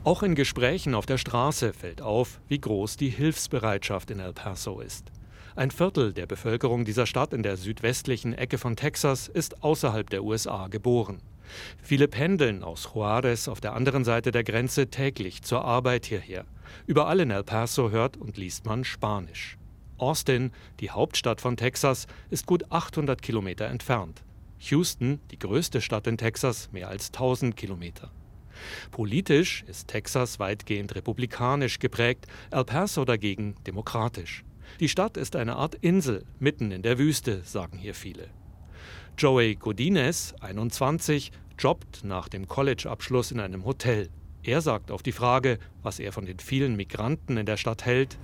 Auch 0.05 0.23
in 0.23 0.35
Gesprächen 0.35 0.95
auf 0.95 1.07
der 1.07 1.19
Straße 1.19 1.73
fällt 1.73 2.03
auf, 2.03 2.41
wie 2.49 2.61
groß 2.61 2.97
die 2.97 3.09
Hilfsbereitschaft 3.09 4.11
in 4.11 4.21
El 4.21 4.33
Paso 4.33 4.81
ist. 4.81 5.11
Ein 5.57 5.71
Viertel 5.71 6.13
der 6.13 6.27
Bevölkerung 6.27 6.85
dieser 6.85 7.07
Stadt 7.07 7.33
in 7.33 7.45
der 7.45 7.57
südwestlichen 7.57 8.35
Ecke 8.35 8.59
von 8.59 8.75
Texas 8.75 9.29
ist 9.29 9.63
außerhalb 9.63 10.11
der 10.11 10.25
USA 10.25 10.67
geboren. 10.67 11.23
Viele 11.81 12.09
pendeln 12.09 12.65
aus 12.65 12.91
Juarez 12.93 13.47
auf 13.49 13.61
der 13.61 13.75
anderen 13.75 14.05
Seite 14.05 14.33
der 14.33 14.43
Grenze 14.43 14.89
täglich 14.89 15.43
zur 15.43 15.65
Arbeit 15.65 16.07
hierher. 16.07 16.45
Überall 16.87 17.21
in 17.21 17.31
El 17.31 17.45
Paso 17.45 17.91
hört 17.91 18.17
und 18.17 18.37
liest 18.37 18.67
man 18.67 18.85
Spanisch. 18.85 19.59
Austin, 19.97 20.53
die 20.81 20.91
Hauptstadt 20.91 21.41
von 21.41 21.57
Texas, 21.57 22.07
ist 22.31 22.47
gut 22.47 22.71
800 22.71 23.23
Kilometer 23.23 23.67
entfernt. 23.67 24.23
Houston, 24.59 25.21
die 25.31 25.39
größte 25.39 25.81
Stadt 25.81 26.07
in 26.07 26.19
Texas, 26.19 26.71
mehr 26.73 26.89
als 26.89 27.09
1000 27.09 27.57
Kilometer. 27.57 28.11
Politisch 28.91 29.65
ist 29.67 29.89
Texas 29.89 30.39
weitgehend 30.39 30.95
republikanisch 30.95 31.79
geprägt, 31.79 32.27
El 32.51 32.65
Paso 32.65 33.05
dagegen 33.05 33.57
demokratisch. 33.67 34.45
Die 34.81 34.89
Stadt 34.89 35.17
ist 35.17 35.37
eine 35.37 35.57
Art 35.57 35.75
Insel 35.77 36.25
mitten 36.39 36.71
in 36.71 36.83
der 36.83 36.99
Wüste, 36.99 37.43
sagen 37.45 37.79
hier 37.79 37.95
viele. 37.95 38.29
Joey 39.17 39.55
Godinez, 39.55 40.35
21, 40.41 41.31
jobbt 41.59 42.03
nach 42.03 42.29
dem 42.29 42.49
College-Abschluss 42.49 43.31
in 43.31 43.41
einem 43.41 43.65
Hotel. 43.65 44.11
Er 44.43 44.61
sagt 44.61 44.91
auf 44.91 45.03
die 45.03 45.13
Frage, 45.13 45.59
was 45.85 45.99
er 45.99 46.13
von 46.13 46.27
den 46.27 46.39
vielen 46.39 46.77
Migranten 46.77 47.37
in 47.37 47.47
der 47.47 47.57
Stadt 47.57 47.85
hält. 47.85 48.19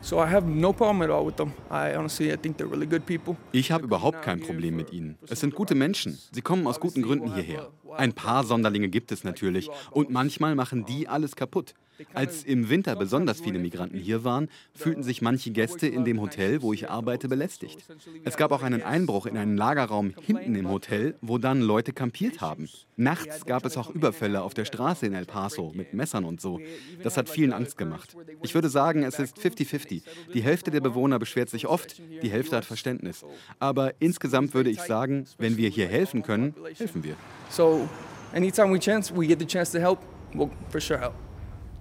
Ich 3.53 3.70
habe 3.70 3.85
überhaupt 3.85 4.23
kein 4.23 4.40
Problem 4.40 4.77
mit 4.77 4.92
ihnen. 4.92 5.18
Es 5.29 5.40
sind 5.40 5.55
gute 5.55 5.75
Menschen. 5.75 6.18
Sie 6.33 6.42
kommen 6.42 6.66
aus 6.66 6.81
guten 6.81 7.03
Gründen 7.03 7.35
hierher. 7.35 7.70
Ein 7.96 8.12
paar 8.12 8.44
Sonderlinge 8.44 8.88
gibt 8.88 9.12
es 9.12 9.25
natürlich 9.25 9.68
und 9.90 10.11
manchmal 10.11 10.55
machen 10.55 10.85
die 10.85 11.09
alles 11.09 11.37
kaputt. 11.37 11.75
Als 12.14 12.44
im 12.44 12.68
Winter 12.68 12.96
besonders 12.96 13.40
viele 13.40 13.59
Migranten 13.59 13.99
hier 13.99 14.25
waren, 14.25 14.49
fühlten 14.75 15.03
sich 15.03 15.23
manche 15.23 15.51
Gäste 15.51 15.87
in 15.87 16.05
dem 16.05 16.20
Hotel, 16.20 16.62
wo 16.62 16.73
ich 16.73 16.88
arbeite, 16.88 17.29
belästigt. 17.29 17.85
Es 18.25 18.37
gab 18.37 18.53
auch 18.53 18.62
einen 18.62 18.83
Einbruch 18.83 19.27
in 19.27 19.37
einen 19.37 19.57
Lagerraum 19.57 20.14
hinten 20.20 20.55
im 20.55 20.68
Hotel, 20.68 21.16
wo 21.20 21.38
dann 21.38 21.61
Leute 21.61 21.92
kampiert 21.92 22.40
haben. 22.40 22.68
Nachts 22.96 23.44
gab 23.44 23.64
es 23.64 23.77
auch 23.77 23.90
Überfälle 23.90 24.42
auf 24.42 24.55
der 24.55 24.64
Straße 24.64 25.07
in 25.07 25.14
El 25.14 25.27
Paso 25.27 25.73
mit 25.75 25.94
Messern 25.94 26.25
und 26.25 26.40
so. 26.40 26.61
Das 27.03 27.16
hat 27.16 27.29
vielen 27.29 27.49
Angst 27.52 27.76
gemacht. 27.76 28.16
Ich 28.42 28.54
würde 28.54 28.68
sagen, 28.68 29.02
es 29.02 29.18
ist 29.18 29.38
50-50. 29.38 30.02
Die 30.34 30.42
Hälfte 30.42 30.70
der 30.70 30.80
Bewohner 30.80 31.18
beschwert 31.18 31.50
sich 31.50 31.66
oft, 31.66 31.98
die 31.98 32.30
Hälfte 32.30 32.56
hat 32.56 32.64
Verständnis. 32.64 33.24
Aber 33.58 33.94
insgesamt 34.00 34.54
würde 34.54 34.70
ich 34.70 34.80
sagen, 34.80 35.26
wenn 35.38 35.56
wir 35.56 35.68
hier 35.68 35.88
helfen 35.88 36.22
können, 36.22 36.54
helfen 36.76 37.04
wir. 37.04 37.16
So, 37.48 37.88
anytime 38.32 38.72
we 38.72 38.78
chance, 38.78 39.14
we 39.14 39.26
get 39.26 39.38
the 39.38 39.46
chance 39.46 39.72
to 39.72 39.78
help, 39.78 39.98
we'll 40.34 40.50
for 40.70 40.80
sure 40.80 40.98
help. 40.98 41.14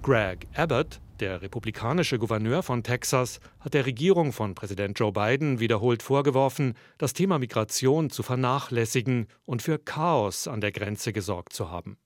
Greg 0.01 0.47
Abbott, 0.55 1.01
der 1.19 1.41
republikanische 1.41 2.17
Gouverneur 2.19 2.63
von 2.63 2.83
Texas, 2.83 3.41
hat 3.59 3.73
der 3.73 3.85
Regierung 3.85 4.31
von 4.31 4.55
Präsident 4.55 4.97
Joe 4.97 5.11
Biden 5.11 5.59
wiederholt 5.59 6.01
vorgeworfen, 6.01 6.73
das 6.97 7.13
Thema 7.13 7.37
Migration 7.37 8.09
zu 8.09 8.23
vernachlässigen 8.23 9.27
und 9.45 9.61
für 9.61 9.77
Chaos 9.77 10.47
an 10.47 10.61
der 10.61 10.71
Grenze 10.71 11.11
gesorgt 11.11 11.51
zu 11.51 11.69
haben. 11.69 11.97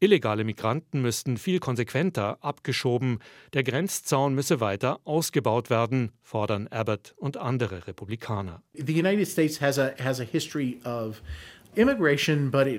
Illegale 0.00 0.44
Migranten 0.44 1.02
müssten 1.02 1.36
viel 1.36 1.58
konsequenter 1.58 2.38
abgeschoben, 2.40 3.18
der 3.52 3.62
Grenzzaun 3.62 4.34
müsse 4.34 4.60
weiter 4.60 5.00
ausgebaut 5.04 5.70
werden, 5.70 6.12
fordern 6.22 6.68
Abbott 6.68 7.14
und 7.16 7.36
andere 7.36 7.86
Republikaner. 7.86 8.62
The 8.74 8.92
United 8.92 9.28
States 9.28 9.60
has 9.60 9.78
a 9.78 9.92
has 10.02 10.20
a 10.20 10.24
history 10.24 10.80
of 10.84 11.22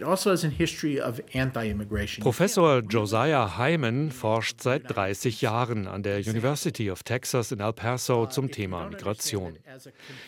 also 0.03 0.37
Professor 2.21 2.81
Josiah 2.81 3.57
Hyman 3.57 4.11
forscht 4.11 4.61
seit 4.61 4.95
30 4.95 5.41
Jahren 5.41 5.87
an 5.87 6.03
der 6.03 6.19
University 6.19 6.91
of 6.91 7.01
Texas 7.01 7.51
in 7.51 7.59
El 7.59 7.73
Paso 7.73 8.27
zum 8.27 8.51
Thema 8.51 8.87
Migration. 8.89 9.57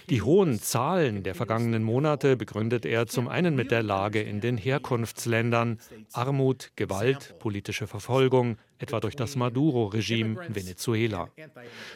Die 0.09 0.23
hohen 0.23 0.59
Zahlen 0.59 1.21
der 1.21 1.35
vergangenen 1.35 1.83
Monate 1.83 2.35
begründet 2.35 2.87
er 2.87 3.05
zum 3.05 3.27
einen 3.27 3.55
mit 3.55 3.69
der 3.69 3.83
Lage 3.83 4.21
in 4.21 4.41
den 4.41 4.57
Herkunftsländern, 4.57 5.77
Armut, 6.13 6.71
Gewalt, 6.75 7.37
politische 7.37 7.85
Verfolgung, 7.85 8.57
etwa 8.79 8.99
durch 8.99 9.15
das 9.15 9.35
Maduro-Regime 9.35 10.45
in 10.45 10.55
Venezuela. 10.55 11.29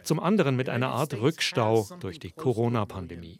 Zum 0.03 0.19
anderen 0.19 0.55
mit 0.55 0.69
einer 0.69 0.89
Art 0.89 1.13
Rückstau 1.13 1.87
durch 1.99 2.19
die 2.19 2.31
Corona-Pandemie. 2.31 3.39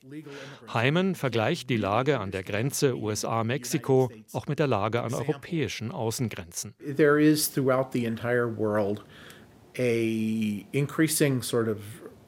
Hyman 0.73 1.15
vergleicht 1.15 1.69
die 1.69 1.77
Lage 1.77 2.19
an 2.19 2.31
der 2.31 2.43
Grenze 2.43 2.97
USA-Mexiko 2.97 4.11
auch 4.33 4.47
mit 4.47 4.59
der 4.59 4.67
Lage 4.67 5.01
an 5.01 5.13
europäischen 5.13 5.91
Außengrenzen. 5.91 6.73
There 6.95 7.21
is 7.21 7.51
throughout 7.51 7.89
the 7.93 8.05
entire 8.05 8.47
world 8.57 9.03
a 9.77 10.65
increasing 10.71 11.41
sort 11.41 11.67
of 11.67 11.77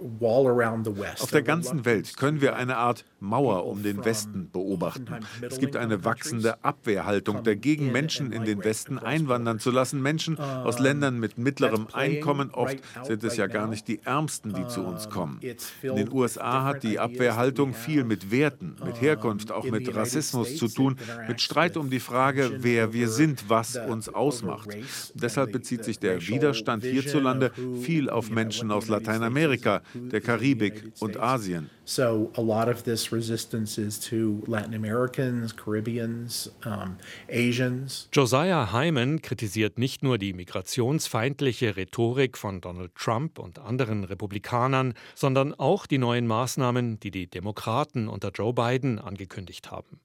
auf 0.01 1.31
der 1.31 1.43
ganzen 1.43 1.85
Welt 1.85 2.17
können 2.17 2.41
wir 2.41 2.55
eine 2.55 2.77
Art 2.77 3.05
Mauer 3.21 3.67
um 3.67 3.83
den 3.83 4.03
Westen 4.03 4.49
beobachten. 4.51 5.07
Es 5.41 5.59
gibt 5.59 5.75
eine 5.75 6.03
wachsende 6.03 6.63
Abwehrhaltung 6.63 7.43
dagegen, 7.43 7.91
Menschen 7.91 8.31
in 8.31 8.45
den 8.45 8.63
Westen 8.63 8.97
einwandern 8.97 9.59
zu 9.59 9.69
lassen. 9.69 10.01
Menschen 10.01 10.39
aus 10.39 10.79
Ländern 10.79 11.19
mit 11.19 11.37
mittlerem 11.37 11.87
Einkommen, 11.93 12.49
oft 12.51 12.77
sind 13.03 13.23
es 13.23 13.37
ja 13.37 13.45
gar 13.45 13.67
nicht 13.67 13.87
die 13.87 14.01
Ärmsten, 14.03 14.53
die 14.53 14.67
zu 14.67 14.81
uns 14.81 15.09
kommen. 15.09 15.39
In 15.83 15.95
den 15.95 16.11
USA 16.11 16.63
hat 16.63 16.81
die 16.81 16.97
Abwehrhaltung 16.97 17.75
viel 17.75 18.03
mit 18.03 18.31
Werten, 18.31 18.75
mit 18.83 18.99
Herkunft, 18.99 19.51
auch 19.51 19.65
mit 19.65 19.95
Rassismus 19.95 20.57
zu 20.57 20.67
tun, 20.67 20.97
mit 21.27 21.41
Streit 21.41 21.77
um 21.77 21.91
die 21.91 21.99
Frage, 21.99 22.57
wer 22.61 22.91
wir 22.91 23.07
sind, 23.07 23.49
was 23.49 23.77
uns 23.77 24.09
ausmacht. 24.09 24.69
Deshalb 25.13 25.51
bezieht 25.51 25.83
sich 25.83 25.99
der 25.99 26.27
Widerstand 26.27 26.83
hierzulande 26.83 27.51
viel 27.81 28.09
auf 28.09 28.31
Menschen 28.31 28.71
aus 28.71 28.87
Lateinamerika, 28.87 29.81
der 29.93 30.21
Karibik 30.21 30.91
und 30.99 31.17
Asien. 31.17 31.69
So 31.83 32.31
a 32.35 32.41
lot 32.41 32.69
of 32.69 32.83
this 32.83 33.11
resistance 33.11 33.77
is 33.79 33.99
to 34.09 34.43
Latin 34.45 34.73
Americans, 34.73 35.55
Caribbeans, 35.55 36.51
um, 36.63 36.97
Asians. 37.29 38.07
Josiah 38.13 38.71
Hyman 38.71 39.21
kritisiert 39.21 39.79
nicht 39.79 40.03
nur 40.03 40.17
die 40.17 40.33
migrationsfeindliche 40.33 41.75
Rhetorik 41.75 42.37
von 42.37 42.61
Donald 42.61 42.93
Trump 42.95 43.39
und 43.39 43.59
anderen 43.59 44.03
Republikanern, 44.03 44.93
sondern 45.15 45.53
auch 45.55 45.87
die 45.87 45.97
neuen 45.97 46.27
Maßnahmen, 46.27 46.99
die 46.99 47.11
die 47.11 47.27
Demokraten 47.27 48.07
unter 48.07 48.29
Joe 48.29 48.53
Biden 48.53 48.99
angekündigt 48.99 49.71
haben. 49.71 49.99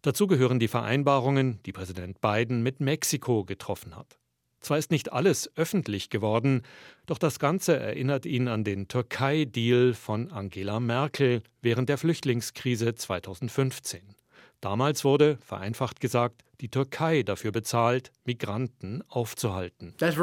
Dazu 0.00 0.26
gehören 0.26 0.58
die 0.58 0.68
Vereinbarungen, 0.68 1.60
die 1.64 1.72
Präsident 1.72 2.20
Biden 2.20 2.62
mit 2.62 2.80
Mexiko 2.80 3.44
getroffen 3.44 3.94
hat. 3.94 4.18
Zwar 4.62 4.78
ist 4.78 4.90
nicht 4.90 5.12
alles 5.12 5.50
öffentlich 5.56 6.08
geworden, 6.08 6.62
doch 7.06 7.18
das 7.18 7.38
Ganze 7.38 7.78
erinnert 7.78 8.24
ihn 8.24 8.48
an 8.48 8.64
den 8.64 8.88
Türkei-Deal 8.88 9.92
von 9.92 10.30
Angela 10.30 10.80
Merkel 10.80 11.42
während 11.60 11.88
der 11.88 11.98
Flüchtlingskrise 11.98 12.94
2015. 12.94 14.14
Damals 14.60 15.04
wurde, 15.04 15.38
vereinfacht 15.44 15.98
gesagt, 15.98 16.42
die 16.62 16.68
Türkei 16.68 17.24
dafür 17.24 17.50
bezahlt, 17.50 18.12
Migranten 18.24 19.02
aufzuhalten. 19.08 19.94
Das 19.98 20.16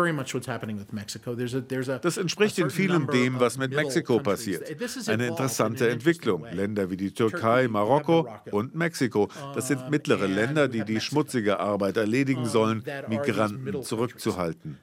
entspricht 2.17 2.57
in 2.59 2.69
vielem 2.69 3.07
dem, 3.07 3.41
was 3.41 3.57
mit 3.57 3.75
Mexiko 3.75 4.19
passiert. 4.19 4.63
Eine 5.09 5.27
interessante 5.27 5.89
Entwicklung. 5.89 6.45
Länder 6.49 6.89
wie 6.89 6.95
die 6.95 7.13
Türkei, 7.13 7.67
Marokko 7.67 8.25
und 8.51 8.73
Mexiko, 8.73 9.27
das 9.53 9.67
sind 9.67 9.89
mittlere 9.89 10.27
Länder, 10.27 10.69
die 10.69 10.85
die 10.85 11.01
schmutzige 11.01 11.59
Arbeit 11.59 11.97
erledigen 11.97 12.45
sollen, 12.45 12.85
Migranten 13.09 13.83
zurückzuhalten. 13.83 14.77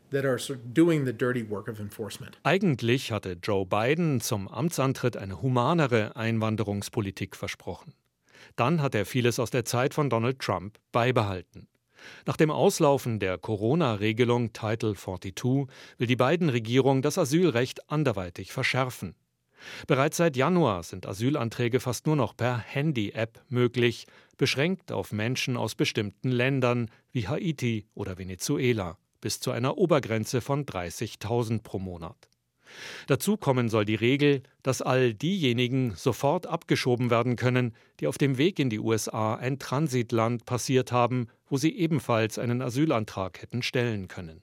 Eigentlich 2.42 3.12
hatte 3.12 3.36
Joe 3.42 3.66
Biden 3.66 4.20
zum 4.20 4.48
Amtsantritt 4.48 5.16
eine 5.16 5.40
humanere 5.40 6.16
Einwanderungspolitik 6.16 7.34
versprochen. 7.34 7.94
Dann 8.56 8.82
hat 8.82 8.94
er 8.94 9.06
vieles 9.06 9.38
aus 9.38 9.50
der 9.50 9.64
Zeit 9.64 9.94
von 9.94 10.10
Donald 10.10 10.38
Trump 10.40 10.78
beibehalten. 10.92 11.68
Nach 12.26 12.36
dem 12.36 12.50
Auslaufen 12.50 13.18
der 13.18 13.38
Corona-Regelung 13.38 14.52
Title 14.52 14.94
42 14.94 15.68
will 15.98 16.06
die 16.06 16.16
Biden-Regierung 16.16 17.02
das 17.02 17.18
Asylrecht 17.18 17.90
anderweitig 17.90 18.52
verschärfen. 18.52 19.14
Bereits 19.86 20.18
seit 20.18 20.36
Januar 20.36 20.82
sind 20.82 21.06
Asylanträge 21.06 21.80
fast 21.80 22.06
nur 22.06 22.16
noch 22.16 22.36
per 22.36 22.58
Handy-App 22.58 23.42
möglich, 23.48 24.06
beschränkt 24.36 24.92
auf 24.92 25.12
Menschen 25.12 25.56
aus 25.56 25.74
bestimmten 25.74 26.30
Ländern 26.30 26.90
wie 27.10 27.26
Haiti 27.26 27.86
oder 27.94 28.18
Venezuela, 28.18 28.98
bis 29.20 29.40
zu 29.40 29.50
einer 29.50 29.78
Obergrenze 29.78 30.40
von 30.40 30.66
30.000 30.66 31.62
pro 31.62 31.78
Monat. 31.78 32.28
Dazu 33.06 33.36
kommen 33.36 33.68
soll 33.68 33.84
die 33.84 33.94
Regel, 33.94 34.42
dass 34.62 34.82
all 34.82 35.14
diejenigen 35.14 35.94
sofort 35.94 36.46
abgeschoben 36.46 37.10
werden 37.10 37.36
können, 37.36 37.74
die 38.00 38.06
auf 38.06 38.18
dem 38.18 38.38
Weg 38.38 38.58
in 38.58 38.70
die 38.70 38.80
USA 38.80 39.34
ein 39.34 39.58
Transitland 39.58 40.44
passiert 40.44 40.92
haben, 40.92 41.28
wo 41.48 41.56
sie 41.56 41.76
ebenfalls 41.76 42.38
einen 42.38 42.62
Asylantrag 42.62 43.42
hätten 43.42 43.62
stellen 43.62 44.08
können. 44.08 44.42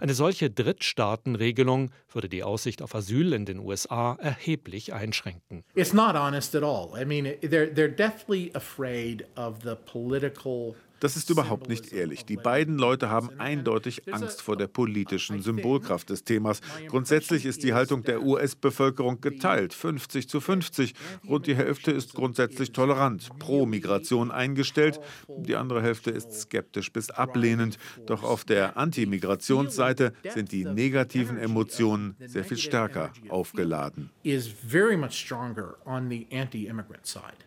Eine 0.00 0.14
solche 0.14 0.50
Drittstaatenregelung 0.50 1.90
würde 2.12 2.28
die 2.28 2.42
Aussicht 2.42 2.82
auf 2.82 2.94
Asyl 2.94 3.32
in 3.32 3.46
den 3.46 3.58
USA 3.58 4.16
erheblich 4.20 4.92
einschränken. 4.92 5.64
It's 5.74 5.92
not 5.92 6.14
honest 6.14 6.54
at 6.54 6.62
all. 6.62 6.90
I 7.00 7.04
mean, 7.04 7.24
they're 7.40 7.72
they're 7.72 7.88
deathly 7.88 8.50
afraid 8.54 9.24
of 9.36 9.62
the 9.62 9.74
political 9.74 10.76
das 11.02 11.16
ist 11.16 11.30
überhaupt 11.30 11.68
nicht 11.68 11.92
ehrlich. 11.92 12.24
Die 12.24 12.36
beiden 12.36 12.78
Leute 12.78 13.10
haben 13.10 13.40
eindeutig 13.40 14.12
Angst 14.14 14.40
vor 14.40 14.56
der 14.56 14.68
politischen 14.68 15.42
Symbolkraft 15.42 16.10
des 16.10 16.22
Themas. 16.22 16.60
Grundsätzlich 16.86 17.44
ist 17.44 17.64
die 17.64 17.74
Haltung 17.74 18.04
der 18.04 18.22
US-Bevölkerung 18.22 19.20
geteilt, 19.20 19.74
50 19.74 20.28
zu 20.28 20.40
50. 20.40 20.94
Rund 21.28 21.48
die 21.48 21.56
Hälfte 21.56 21.90
ist 21.90 22.14
grundsätzlich 22.14 22.70
tolerant, 22.70 23.36
pro 23.40 23.66
Migration 23.66 24.30
eingestellt. 24.30 25.00
Die 25.26 25.56
andere 25.56 25.82
Hälfte 25.82 26.12
ist 26.12 26.32
skeptisch 26.32 26.92
bis 26.92 27.10
ablehnend. 27.10 27.78
Doch 28.06 28.22
auf 28.22 28.44
der 28.44 28.76
Anti-Migrationsseite 28.76 30.12
sind 30.32 30.52
die 30.52 30.64
negativen 30.64 31.36
Emotionen 31.36 32.14
sehr 32.24 32.44
viel 32.44 32.58
stärker 32.58 33.10
aufgeladen. 33.28 34.10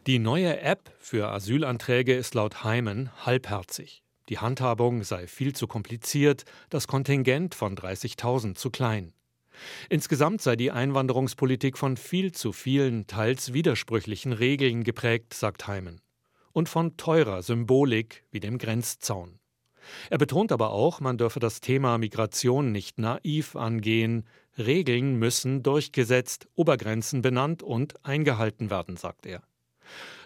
Die 0.07 0.19
neue 0.19 0.59
App 0.59 0.91
für 0.99 1.29
Asylanträge 1.29 2.13
ist 2.15 2.35
laut 2.35 2.65
Hyman 2.65 3.11
halb 3.25 3.44
halbherzig. 3.45 4.03
Die 4.29 4.39
Handhabung 4.39 5.03
sei 5.03 5.27
viel 5.27 5.53
zu 5.53 5.67
kompliziert, 5.67 6.45
das 6.69 6.87
Kontingent 6.87 7.53
von 7.53 7.75
30.000 7.75 8.55
zu 8.55 8.71
klein. 8.71 9.13
Insgesamt 9.89 10.41
sei 10.41 10.55
die 10.55 10.71
Einwanderungspolitik 10.71 11.77
von 11.77 11.95
viel 11.95 12.31
zu 12.31 12.51
vielen, 12.51 13.07
teils 13.07 13.53
widersprüchlichen 13.53 14.33
Regeln 14.33 14.83
geprägt, 14.83 15.33
sagt 15.33 15.67
Heimen. 15.67 16.01
Und 16.51 16.69
von 16.69 16.97
teurer 16.97 17.43
Symbolik 17.43 18.25
wie 18.31 18.39
dem 18.39 18.57
Grenzzaun. 18.57 19.39
Er 20.09 20.17
betont 20.17 20.51
aber 20.51 20.71
auch, 20.71 20.99
man 20.99 21.17
dürfe 21.17 21.39
das 21.39 21.61
Thema 21.61 21.97
Migration 21.99 22.71
nicht 22.71 22.97
naiv 22.97 23.55
angehen. 23.55 24.25
Regeln 24.57 25.17
müssen 25.17 25.61
durchgesetzt, 25.61 26.47
Obergrenzen 26.55 27.21
benannt 27.21 27.61
und 27.61 28.03
eingehalten 28.03 28.71
werden, 28.71 28.97
sagt 28.97 29.27
er. 29.27 29.43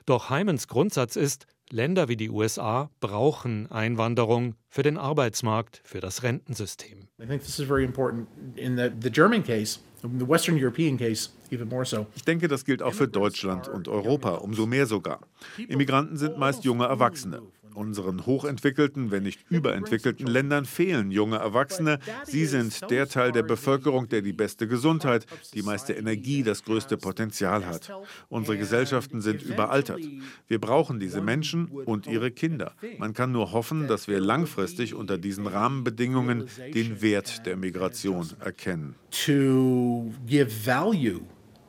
Doch 0.05 0.29
Heimens 0.29 0.67
Grundsatz 0.67 1.17
ist, 1.17 1.45
Länder 1.71 2.07
wie 2.07 2.17
die 2.17 2.29
USA 2.29 2.89
brauchen 2.99 3.71
Einwanderung 3.71 4.55
für 4.69 4.83
den 4.83 4.97
Arbeitsmarkt, 4.97 5.81
für 5.83 5.99
das 5.99 6.23
Rentensystem. 6.23 7.07
I 7.21 7.25
think 7.25 7.41
this 7.41 7.59
is 7.59 7.67
very 7.67 7.83
important 7.83 8.27
in 8.55 8.77
the, 8.77 8.89
the 9.01 9.09
German 9.09 9.43
case. 9.43 9.79
The 10.01 10.27
Western 10.27 10.55
European 10.55 10.97
case, 10.97 11.29
even 11.51 11.67
more 11.67 11.83
so. 11.83 12.07
Ich 12.15 12.23
denke, 12.23 12.47
das 12.47 12.63
gilt 12.63 12.81
auch 12.81 12.93
für 12.93 13.09
Deutschland 13.09 13.67
und 13.67 13.89
Europa, 13.89 14.35
umso 14.35 14.65
mehr 14.65 14.85
sogar. 14.85 15.19
Immigranten 15.67 16.15
sind 16.15 16.37
meist 16.37 16.63
junge 16.63 16.85
Erwachsene. 16.85 17.41
Unseren 17.79 18.25
hochentwickelten, 18.25 19.09
wenn 19.09 19.23
nicht 19.23 19.45
überentwickelten 19.49 20.27
Ländern 20.27 20.65
fehlen 20.65 21.11
junge 21.11 21.37
Erwachsene. 21.37 21.99
Sie 22.25 22.45
sind 22.45 22.91
der 22.91 23.07
Teil 23.07 23.31
der 23.31 23.43
Bevölkerung, 23.43 24.09
der 24.09 24.21
die 24.21 24.33
beste 24.33 24.67
Gesundheit, 24.67 25.25
die 25.53 25.61
meiste 25.61 25.93
Energie, 25.93 26.43
das 26.43 26.65
größte 26.65 26.97
Potenzial 26.97 27.65
hat. 27.65 27.89
Unsere 28.27 28.57
Gesellschaften 28.57 29.21
sind 29.21 29.43
überaltert. 29.43 30.01
Wir 30.49 30.59
brauchen 30.59 30.99
diese 30.99 31.21
Menschen 31.21 31.67
und 31.67 32.05
ihre 32.05 32.31
Kinder. 32.31 32.73
Man 32.97 33.13
kann 33.13 33.31
nur 33.31 33.53
hoffen, 33.53 33.87
dass 33.87 34.09
wir 34.09 34.19
langfristig 34.19 34.93
unter 34.93 35.17
diesen 35.17 35.47
Rahmenbedingungen 35.47 36.49
den 36.73 37.01
Wert 37.01 37.45
der 37.45 37.55
Migration 37.55 38.27
erkennen. 38.41 38.95
To 39.25 40.11
give 40.25 40.51
value 40.65 41.21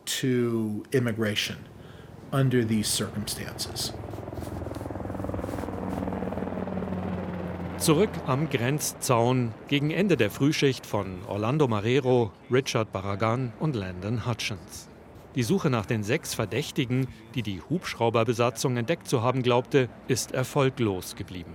to 0.06 0.82
immigration 0.90 1.58
under 2.32 2.64
these 2.64 2.88
circumstances. 2.90 3.92
Zurück 7.80 8.10
am 8.26 8.50
Grenzzaun 8.50 9.54
gegen 9.68 9.90
Ende 9.90 10.18
der 10.18 10.30
Frühschicht 10.30 10.84
von 10.84 11.24
Orlando 11.26 11.66
Marrero, 11.66 12.30
Richard 12.52 12.92
Barragan 12.92 13.54
und 13.58 13.74
Landon 13.74 14.26
Hutchins. 14.26 14.90
Die 15.34 15.42
Suche 15.42 15.70
nach 15.70 15.86
den 15.86 16.02
sechs 16.02 16.34
Verdächtigen, 16.34 17.08
die 17.34 17.42
die 17.42 17.62
Hubschrauberbesatzung 17.70 18.76
entdeckt 18.76 19.08
zu 19.08 19.22
haben 19.22 19.42
glaubte, 19.42 19.88
ist 20.08 20.32
erfolglos 20.32 21.16
geblieben. 21.16 21.54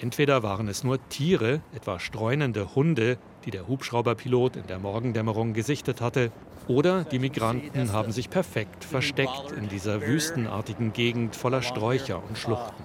Entweder 0.00 0.44
waren 0.44 0.68
es 0.68 0.84
nur 0.84 1.00
Tiere, 1.08 1.60
etwa 1.74 1.98
streunende 1.98 2.76
Hunde, 2.76 3.18
die 3.44 3.50
der 3.50 3.66
Hubschrauberpilot 3.66 4.54
in 4.54 4.68
der 4.68 4.78
Morgendämmerung 4.78 5.54
gesichtet 5.54 6.00
hatte, 6.00 6.30
oder 6.68 7.04
die 7.04 7.18
Migranten 7.18 7.92
haben 7.92 8.12
sich 8.12 8.30
perfekt 8.30 8.84
versteckt 8.84 9.52
in 9.56 9.68
dieser 9.68 10.00
wüstenartigen 10.02 10.92
Gegend 10.92 11.34
voller 11.34 11.62
Sträucher 11.62 12.22
und 12.28 12.38
Schluchten. 12.38 12.84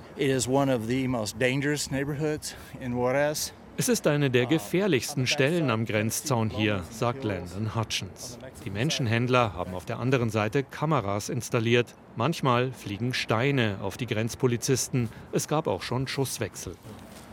Es 3.76 3.90
ist 3.90 4.06
eine 4.06 4.30
der 4.30 4.46
gefährlichsten 4.46 5.26
Stellen 5.26 5.72
am 5.72 5.86
Grenzzaun 5.86 6.52
hier, 6.52 6.84
sagt 6.92 7.24
Landon 7.24 7.76
Hutchins. 7.76 8.38
Die 8.64 8.70
Menschenhändler 8.70 9.54
haben 9.54 9.74
auf 9.74 9.86
der 9.86 9.98
anderen 9.98 10.30
Seite 10.30 10.64
Kameras 10.64 11.30
installiert. 11.30 11.96
Manchmal 12.16 12.72
fliegen 12.72 13.16
Steine 13.16 13.78
auf 13.82 13.98
die 13.98 14.06
Grenzpolizisten. 14.06 15.10
Es 15.32 15.48
gab 15.48 15.66
auch 15.66 15.82
schon 15.82 16.08
Schusswechsel. 16.08 16.76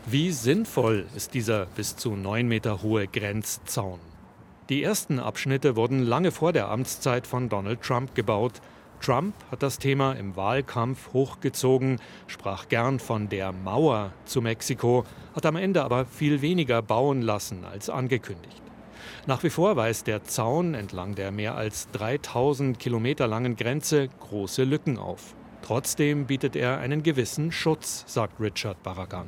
Wie 0.07 0.31
sinnvoll 0.31 1.05
ist 1.15 1.35
dieser 1.35 1.67
bis 1.67 1.95
zu 1.95 2.15
neun 2.15 2.47
Meter 2.47 2.81
hohe 2.81 3.07
Grenzzaun? 3.07 3.99
Die 4.69 4.83
ersten 4.83 5.19
Abschnitte 5.19 5.75
wurden 5.75 6.03
lange 6.03 6.31
vor 6.31 6.53
der 6.53 6.69
Amtszeit 6.69 7.27
von 7.27 7.49
Donald 7.49 7.81
Trump 7.81 8.15
gebaut. 8.15 8.61
Trump 9.01 9.33
hat 9.49 9.63
das 9.63 9.79
Thema 9.79 10.13
im 10.13 10.35
Wahlkampf 10.35 11.11
hochgezogen, 11.11 11.99
sprach 12.27 12.69
gern 12.69 12.99
von 12.99 13.27
der 13.27 13.51
Mauer 13.51 14.13
zu 14.25 14.41
Mexiko, 14.41 15.03
hat 15.35 15.45
am 15.45 15.55
Ende 15.55 15.83
aber 15.83 16.05
viel 16.05 16.41
weniger 16.41 16.81
bauen 16.81 17.21
lassen 17.21 17.65
als 17.65 17.89
angekündigt. 17.89 18.61
Nach 19.25 19.43
wie 19.43 19.49
vor 19.49 19.75
weist 19.75 20.07
der 20.07 20.23
Zaun 20.23 20.75
entlang 20.75 21.15
der 21.15 21.31
mehr 21.31 21.55
als 21.55 21.89
3000 21.91 22.79
Kilometer 22.79 23.27
langen 23.27 23.55
Grenze 23.55 24.07
große 24.07 24.63
Lücken 24.63 24.97
auf. 24.97 25.35
Trotzdem 25.61 26.25
bietet 26.25 26.55
er 26.55 26.79
einen 26.79 27.03
gewissen 27.03 27.51
Schutz, 27.51 28.03
sagt 28.07 28.39
Richard 28.39 28.81
Barragan. 28.83 29.27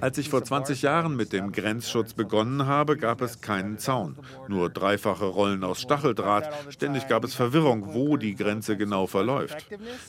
Als 0.00 0.18
ich 0.18 0.28
vor 0.28 0.44
20 0.44 0.82
Jahren 0.82 1.16
mit 1.16 1.32
dem 1.32 1.52
Grenzschutz 1.52 2.12
begonnen 2.12 2.66
habe, 2.66 2.96
gab 2.96 3.20
es 3.20 3.40
keinen 3.40 3.78
Zaun. 3.78 4.16
Nur 4.48 4.68
dreifache 4.68 5.24
Rollen 5.24 5.62
aus 5.64 5.80
Stacheldraht. 5.80 6.50
Ständig 6.70 7.06
gab 7.08 7.24
es 7.24 7.34
Verwirrung, 7.34 7.94
wo 7.94 8.16
die 8.16 8.34
Grenze 8.34 8.76
genau 8.76 9.06
verläuft. 9.06 9.66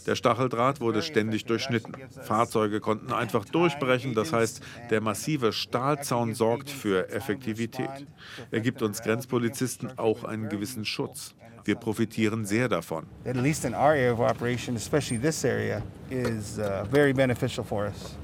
Der 0.07 0.15
Stacheldraht 0.15 0.81
wurde 0.81 1.01
ständig 1.03 1.45
durchschnitten. 1.45 1.93
Fahrzeuge 2.21 2.79
konnten 2.79 3.13
einfach 3.13 3.45
durchbrechen. 3.45 4.15
Das 4.15 4.33
heißt, 4.33 4.61
der 4.89 5.01
massive 5.01 5.53
Stahlzaun 5.53 6.33
sorgt 6.33 6.69
für 6.69 7.09
Effektivität. 7.09 8.07
Er 8.51 8.61
gibt 8.61 8.81
uns 8.81 9.01
Grenzpolizisten 9.01 9.97
auch 9.97 10.23
einen 10.23 10.49
gewissen 10.49 10.85
Schutz. 10.85 11.02
Schutz. 11.07 11.35
Wir 11.65 11.75
profitieren 11.75 12.45
sehr 12.45 12.67
davon. 12.67 13.05
At 13.25 13.37
least 13.37 13.63
in 13.63 13.73
our 13.73 13.91
area 13.91 14.11
of 14.11 14.19
operation, 14.19 14.75
especially 14.75 15.21
this 15.21 15.45
area, 15.45 15.81
is 16.09 16.59
uh, 16.59 16.85
very 16.91 17.13
beneficial 17.13 17.63
for 17.63 17.85
us. 17.85 18.17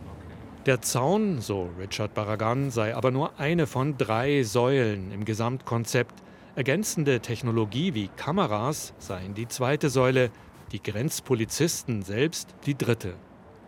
Der 0.66 0.82
Zaun, 0.82 1.40
so 1.40 1.70
Richard 1.80 2.14
Barragan, 2.14 2.70
sei 2.70 2.94
aber 2.94 3.12
nur 3.12 3.40
eine 3.40 3.66
von 3.66 3.98
drei 3.98 4.44
Säulen 4.44 5.12
im 5.12 5.24
Gesamtkonzept. 5.24 6.14
Ergänzende 6.56 7.22
Technologie 7.22 7.94
wie 7.94 8.10
Kameras 8.18 8.94
seien 8.98 9.34
die 9.34 9.48
zweite 9.48 9.90
Säule, 9.90 10.32
die 10.74 10.84
Grenzpolizisten 10.84 12.02
selbst 12.02 12.54
die 12.66 12.78
dritte. 12.78 13.14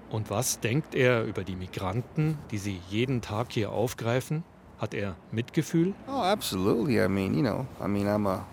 Und 0.10 0.30
was 0.30 0.60
denkt 0.60 0.94
er 0.94 1.24
über 1.24 1.46
die 1.46 1.56
Migranten, 1.56 2.38
die 2.52 2.58
sie 2.58 2.82
jeden 2.90 3.22
Tag 3.22 3.48
hier 3.52 3.72
aufgreifen? 3.72 4.44
Hat 4.78 4.94
er 4.94 5.16
Mitgefühl? 5.32 5.94
Oh, 6.08 6.22
absolutely. 6.22 7.02
I 7.02 7.08
mean, 7.08 7.34
you 7.34 7.42
know, 7.42 7.66
I 7.80 7.88
mean, 7.88 8.08
I'm 8.08 8.28
a 8.28 8.46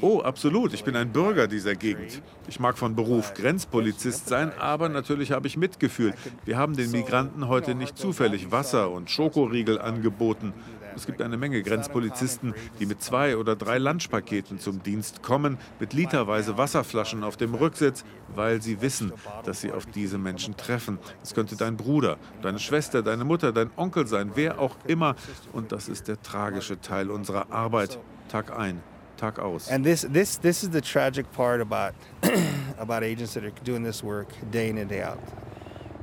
Oh, 0.00 0.20
absolut. 0.20 0.74
Ich 0.74 0.82
bin 0.82 0.96
ein 0.96 1.12
Bürger 1.12 1.46
dieser 1.46 1.76
Gegend. 1.76 2.20
Ich 2.48 2.58
mag 2.58 2.76
von 2.76 2.96
Beruf 2.96 3.34
Grenzpolizist 3.34 4.28
sein, 4.28 4.50
aber 4.58 4.88
natürlich 4.88 5.30
habe 5.30 5.46
ich 5.46 5.56
Mitgefühl. 5.56 6.12
Wir 6.44 6.58
haben 6.58 6.74
den 6.76 6.90
Migranten 6.90 7.46
heute 7.46 7.76
nicht 7.76 7.96
zufällig 7.96 8.50
Wasser 8.50 8.90
und 8.90 9.10
Schokoriegel 9.10 9.80
angeboten. 9.80 10.52
Es 10.96 11.06
gibt 11.06 11.22
eine 11.22 11.36
Menge 11.36 11.62
Grenzpolizisten, 11.62 12.54
die 12.78 12.86
mit 12.86 13.02
zwei 13.02 13.36
oder 13.36 13.56
drei 13.56 13.78
Lunchpaketen 13.78 14.58
zum 14.58 14.82
Dienst 14.82 15.22
kommen, 15.22 15.58
mit 15.80 15.92
literweise 15.92 16.58
Wasserflaschen 16.58 17.24
auf 17.24 17.36
dem 17.36 17.54
Rücksitz, 17.54 18.04
weil 18.34 18.62
sie 18.62 18.80
wissen, 18.80 19.12
dass 19.44 19.60
sie 19.60 19.72
auf 19.72 19.86
diese 19.86 20.18
Menschen 20.18 20.56
treffen. 20.56 20.98
Es 21.22 21.34
könnte 21.34 21.56
dein 21.56 21.76
Bruder, 21.76 22.18
deine 22.42 22.58
Schwester, 22.58 23.02
deine 23.02 23.24
Mutter, 23.24 23.52
dein 23.52 23.70
Onkel 23.76 24.06
sein, 24.06 24.32
wer 24.34 24.58
auch 24.58 24.76
immer. 24.86 25.16
Und 25.52 25.72
das 25.72 25.88
ist 25.88 26.08
der 26.08 26.20
tragische 26.22 26.80
Teil 26.80 27.10
unserer 27.10 27.50
Arbeit, 27.50 27.98
Tag 28.28 28.56
ein, 28.56 28.80
Tag 29.16 29.38
aus. 29.38 29.68
And 29.70 29.84
this, 29.84 30.06
this, 30.12 30.38
this 30.38 30.62
is 30.62 30.70
the 30.72 30.80
tragic 30.80 31.30
part 31.32 31.60
about, 31.60 31.94
about 32.78 33.02
agents 33.04 33.34
that 33.34 33.44
are 33.44 33.52
doing 33.64 33.84
this 33.84 34.02
work 34.02 34.28
day 34.50 34.68
in 34.68 34.78
and 34.78 34.90
day 34.90 35.02
out. 35.02 35.18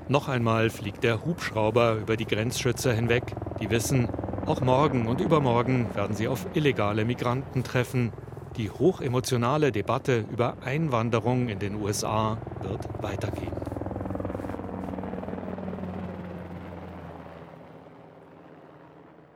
Noch 0.09 0.27
einmal 0.27 0.71
fliegt 0.71 1.03
der 1.03 1.23
Hubschrauber 1.23 1.97
über 2.01 2.17
die 2.17 2.25
Grenzschützer 2.25 2.91
hinweg. 2.93 3.23
Die 3.61 3.69
wissen, 3.69 4.09
auch 4.49 4.61
morgen 4.61 5.07
und 5.07 5.21
übermorgen 5.21 5.93
werden 5.93 6.15
sie 6.15 6.27
auf 6.27 6.47
illegale 6.55 7.05
Migranten 7.05 7.63
treffen. 7.63 8.11
Die 8.57 8.71
hochemotionale 8.71 9.71
Debatte 9.71 10.25
über 10.31 10.57
Einwanderung 10.63 11.49
in 11.49 11.59
den 11.59 11.75
USA 11.75 12.39
wird 12.61 12.87
weitergehen. 13.01 13.53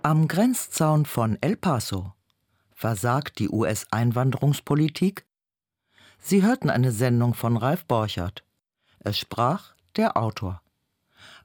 Am 0.01 0.27
Grenzzaun 0.27 1.05
von 1.05 1.37
El 1.41 1.57
Paso 1.57 2.13
versagt 2.71 3.39
die 3.39 3.49
US-Einwanderungspolitik? 3.49 5.25
Sie 6.17 6.41
hörten 6.41 6.69
eine 6.69 6.91
Sendung 6.91 7.35
von 7.35 7.55
Ralf 7.55 7.85
Borchert. 7.85 8.43
Es 8.99 9.19
sprach 9.19 9.75
der 9.95 10.17
Autor. 10.17 10.61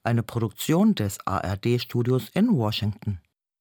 Eine 0.02 0.22
Produktion 0.22 0.94
des 0.94 1.18
ARD-Studios 1.26 2.30
in 2.30 2.56
Washington. 2.56 3.20